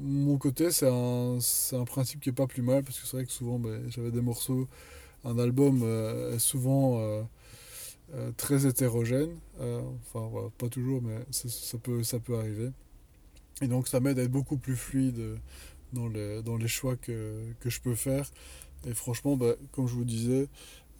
mon 0.00 0.38
côté, 0.38 0.70
c'est 0.70 0.88
un, 0.88 1.38
un, 1.72 1.84
principe 1.84 2.20
qui 2.20 2.28
est 2.28 2.34
pas 2.34 2.46
plus 2.46 2.62
mal 2.62 2.84
parce 2.84 3.00
que 3.00 3.06
c'est 3.06 3.16
vrai 3.16 3.26
que 3.26 3.32
souvent 3.32 3.58
ben, 3.58 3.82
j'avais 3.88 4.10
des 4.10 4.20
morceaux 4.20 4.68
un 5.24 5.38
album 5.38 5.82
euh, 5.82 6.34
est 6.34 6.38
souvent 6.38 7.00
très 8.36 8.66
hétérogène. 8.66 9.30
enfin, 9.60 10.50
pas 10.58 10.68
toujours, 10.68 11.00
mais 11.02 11.18
ça 11.30 11.78
peut, 11.78 12.02
ça 12.02 12.18
peut 12.18 12.36
arriver. 12.36 12.70
Et 13.60 13.68
donc, 13.68 13.86
ça 13.86 14.00
m'aide 14.00 14.18
à 14.18 14.22
être 14.22 14.30
beaucoup 14.30 14.56
plus 14.56 14.76
fluide 14.76 15.38
dans 15.92 16.08
les, 16.08 16.42
dans 16.42 16.56
les 16.56 16.68
choix 16.68 16.96
que, 16.96 17.52
que 17.60 17.70
je 17.70 17.80
peux 17.80 17.94
faire. 17.94 18.30
Et 18.86 18.94
franchement, 18.94 19.36
bah, 19.36 19.54
comme 19.72 19.86
je 19.86 19.94
vous 19.94 20.04
disais, 20.04 20.48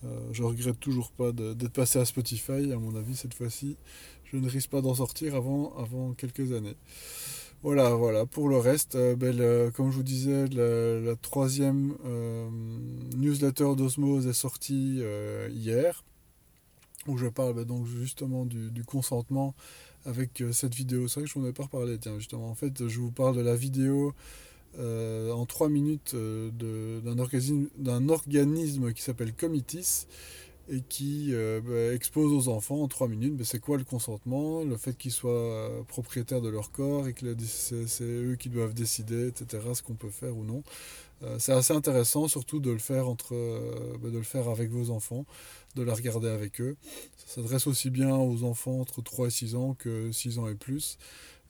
euh, 0.04 0.28
je 0.32 0.42
regrette 0.42 0.80
toujours 0.80 1.10
pas 1.12 1.32
d'être 1.32 1.72
passé 1.72 1.98
à 1.98 2.04
Spotify. 2.04 2.72
À 2.72 2.78
mon 2.78 2.94
avis, 2.96 3.16
cette 3.16 3.34
fois-ci, 3.34 3.76
je 4.24 4.36
ne 4.36 4.48
risque 4.48 4.70
pas 4.70 4.80
d'en 4.80 4.94
sortir 4.94 5.34
avant, 5.34 5.76
avant 5.76 6.12
quelques 6.14 6.52
années. 6.52 6.76
Voilà, 7.62 7.94
voilà. 7.94 8.26
Pour 8.26 8.48
le 8.48 8.56
reste, 8.56 8.96
euh, 8.96 9.14
ben, 9.14 9.70
comme 9.70 9.92
je 9.92 9.96
vous 9.96 10.02
disais, 10.02 10.46
la, 10.48 11.14
troisième 11.14 11.96
euh, 12.04 12.48
newsletter 13.16 13.76
d'Osmose 13.76 14.26
est 14.26 14.32
sortie 14.32 14.98
euh, 15.00 15.48
hier, 15.52 16.02
où 17.06 17.16
je 17.16 17.28
parle 17.28 17.54
ben, 17.54 17.64
donc 17.64 17.86
justement 17.86 18.46
du, 18.46 18.82
consentement 18.84 19.54
avec 20.04 20.42
cette 20.50 20.74
vidéo. 20.74 21.06
C'est 21.06 21.20
vrai 21.20 21.28
que 21.28 21.32
je 21.32 21.38
n'en 21.38 21.46
ai 21.46 21.52
pas 21.52 21.62
reparlé, 21.62 21.98
tiens, 21.98 22.18
justement. 22.18 22.50
En 22.50 22.56
fait, 22.56 22.88
je 22.88 22.98
vous 22.98 23.12
parle 23.12 23.36
de 23.36 23.42
la 23.42 23.54
vidéo 23.54 24.12
euh, 24.78 25.30
en 25.32 25.46
trois 25.46 25.68
minutes 25.68 26.14
d'un 26.14 27.18
organisme, 27.18 28.92
qui 28.92 29.02
s'appelle 29.02 29.32
Comitis 29.34 30.06
et 30.68 30.80
qui 30.88 31.30
euh, 31.32 31.60
bah, 31.60 31.94
expose 31.94 32.32
aux 32.32 32.52
enfants 32.52 32.82
en 32.82 32.88
trois 32.88 33.08
minutes 33.08 33.36
bah, 33.36 33.44
c'est 33.44 33.58
quoi 33.58 33.76
le 33.76 33.84
consentement, 33.84 34.62
le 34.62 34.76
fait 34.76 34.96
qu'ils 34.96 35.10
soient 35.10 35.32
euh, 35.32 35.82
propriétaires 35.82 36.40
de 36.40 36.48
leur 36.48 36.70
corps 36.70 37.08
et 37.08 37.12
que 37.12 37.34
c'est 37.44 38.04
eux 38.04 38.36
qui 38.38 38.48
doivent 38.48 38.74
décider, 38.74 39.28
etc., 39.28 39.62
ce 39.74 39.82
qu'on 39.82 39.94
peut 39.94 40.10
faire 40.10 40.36
ou 40.36 40.44
non. 40.44 40.62
Euh, 41.24 41.36
c'est 41.38 41.52
assez 41.52 41.72
intéressant, 41.72 42.26
surtout 42.28 42.60
de 42.60 42.70
le 42.70 42.78
faire 42.78 43.08
entre, 43.08 43.34
euh, 43.34 43.96
bah, 44.00 44.10
de 44.10 44.18
le 44.18 44.24
faire 44.24 44.48
avec 44.48 44.70
vos 44.70 44.90
enfants, 44.90 45.24
de 45.76 45.82
la 45.82 45.94
regarder 45.94 46.28
avec 46.28 46.60
eux. 46.60 46.76
Ça 47.16 47.36
s'adresse 47.36 47.66
aussi 47.66 47.90
bien 47.90 48.14
aux 48.16 48.44
enfants 48.44 48.80
entre 48.80 49.02
3 49.02 49.28
et 49.28 49.30
6 49.30 49.54
ans 49.54 49.74
que 49.74 50.10
6 50.12 50.38
ans 50.38 50.48
et 50.48 50.54
plus. 50.54 50.98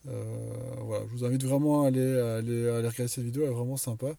Euh, 0.09 0.72
je 1.09 1.13
vous 1.17 1.25
invite 1.25 1.45
vraiment 1.45 1.85
à 1.85 1.89
aller, 1.89 2.71
regarder 2.71 3.09
cette 3.09 3.25
vidéo, 3.25 3.43
elle 3.43 3.51
est 3.51 3.55
vraiment 3.55 3.77
sympa. 3.77 4.17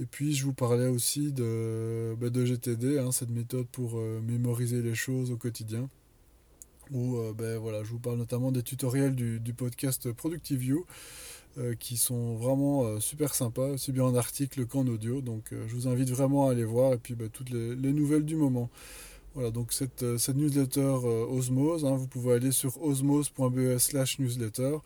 Et 0.00 0.06
puis 0.06 0.32
je 0.34 0.44
vous 0.44 0.52
parlais 0.52 0.86
aussi 0.86 1.32
de, 1.32 2.14
bah, 2.20 2.28
GTD, 2.32 2.98
hein, 2.98 3.10
cette 3.10 3.30
méthode 3.30 3.66
pour 3.66 3.98
euh, 3.98 4.20
mémoriser 4.24 4.80
les 4.80 4.94
choses 4.94 5.32
au 5.32 5.36
quotidien. 5.36 5.88
Où 6.92 7.16
euh, 7.16 7.32
ben, 7.36 7.58
voilà, 7.58 7.82
je 7.82 7.90
vous 7.90 7.98
parle 7.98 8.16
notamment 8.16 8.52
des 8.52 8.62
tutoriels 8.62 9.14
du, 9.14 9.52
podcast 9.52 10.12
Productive 10.12 10.60
View 10.60 10.86
euh, 11.58 11.74
qui 11.74 11.96
sont 11.96 12.36
vraiment 12.36 13.00
super 13.00 13.34
sympas, 13.34 13.70
aussi 13.70 13.90
bien 13.90 14.04
en 14.04 14.14
article 14.14 14.66
qu'en 14.66 14.86
audio. 14.86 15.20
Donc 15.20 15.52
je 15.52 15.74
vous 15.74 15.88
invite 15.88 16.10
vraiment 16.10 16.48
à 16.48 16.52
aller 16.52 16.64
voir 16.64 16.92
et 16.92 16.98
puis 16.98 17.14
ben, 17.14 17.28
toutes 17.28 17.50
les, 17.50 17.74
les, 17.74 17.92
nouvelles 17.92 18.24
du 18.24 18.36
moment. 18.36 18.70
Voilà, 19.34 19.50
donc 19.50 19.72
cette, 19.72 20.16
cette 20.16 20.36
newsletter 20.36 20.80
Osmose, 21.30 21.84
hein, 21.84 21.96
vous 21.96 22.06
pouvez 22.06 22.34
aller 22.34 22.52
sur 22.52 22.80
osmose.be 22.82 23.78
slash 23.78 24.18
newsletter 24.20 24.78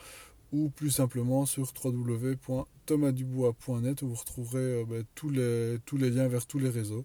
ou 0.53 0.69
plus 0.69 0.91
simplement 0.91 1.47
sur 1.47 1.73
www.thomasdubois.net 1.83 4.03
où 4.03 4.09
vous 4.09 4.15
retrouverez 4.15 4.61
euh, 4.61 4.85
bah, 4.89 4.97
tous, 5.15 5.31
les, 5.31 5.79
tous 5.87 5.97
les 5.97 6.11
liens 6.11 6.29
vers 6.29 6.47
tous 6.47 6.59
les 6.59 6.71
réseaux. 6.71 7.05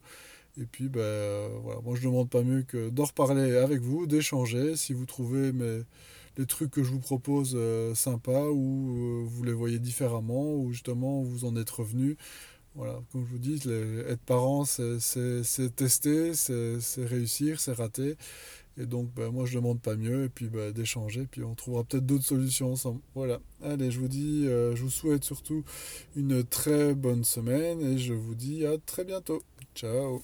Et 0.60 0.66
puis, 0.66 0.90
bah, 0.90 1.48
voilà, 1.64 1.80
moi 1.82 1.96
je 1.96 2.02
ne 2.02 2.08
demande 2.12 2.30
pas 2.30 2.44
mieux 2.44 2.64
que 2.64 2.90
d'en 2.90 3.06
reparler 3.06 3.56
avec 3.58 3.82
vous, 3.82 4.08
d'échanger. 4.08 4.76
Si 4.76 4.94
vous 4.94 5.06
trouvez 5.06 5.52
mes, 5.52 5.84
les 6.38 6.46
trucs 6.46 6.72
que 6.72 6.84
je 6.84 6.92
vous 6.92 7.00
propose 7.00 7.54
euh, 7.56 7.96
sympas 7.96 8.48
ou 8.50 8.96
euh, 8.96 9.24
vous 9.26 9.44
les 9.44 9.54
voyez 9.54 9.80
différemment 9.80 10.56
ou 10.56 10.72
justement 10.72 11.24
vous 11.24 11.46
en 11.46 11.56
êtes 11.56 11.70
revenu. 11.70 12.18
Voilà, 12.76 13.00
comme 13.12 13.26
je 13.26 13.32
vous 13.32 13.40
dis, 13.40 13.60
être 14.08 14.22
parent, 14.22 14.64
c'est 14.64 15.76
tester, 15.76 16.36
c'est 16.36 17.06
réussir, 17.06 17.60
c'est 17.60 17.72
rater. 17.72 18.18
Et 18.80 18.86
donc, 18.86 19.14
bah, 19.16 19.30
moi, 19.32 19.46
je 19.46 19.56
demande 19.56 19.82
pas 19.82 19.96
mieux, 19.96 20.26
et 20.26 20.30
puis 20.30 20.48
bah, 20.50 20.72
d'échanger, 20.72 21.28
puis 21.30 21.44
on 21.44 21.56
trouvera 21.56 21.84
peut-être 21.84 22.06
d'autres 22.06 22.26
solutions 22.26 22.72
ensemble. 22.72 23.02
Voilà. 23.16 23.40
Allez, 23.64 23.92
je 23.92 24.00
vous 24.00 24.08
dis, 24.08 24.46
euh, 24.48 24.76
je 24.76 24.84
vous 24.84 24.90
souhaite 24.90 25.24
surtout 25.24 25.64
une 26.16 26.44
très 26.44 26.94
bonne 26.94 27.24
semaine, 27.24 27.82
et 27.82 27.98
je 27.98 28.14
vous 28.14 28.36
dis 28.36 28.66
à 28.66 28.78
très 28.78 29.04
bientôt. 29.04 29.42
Ciao 29.76 30.22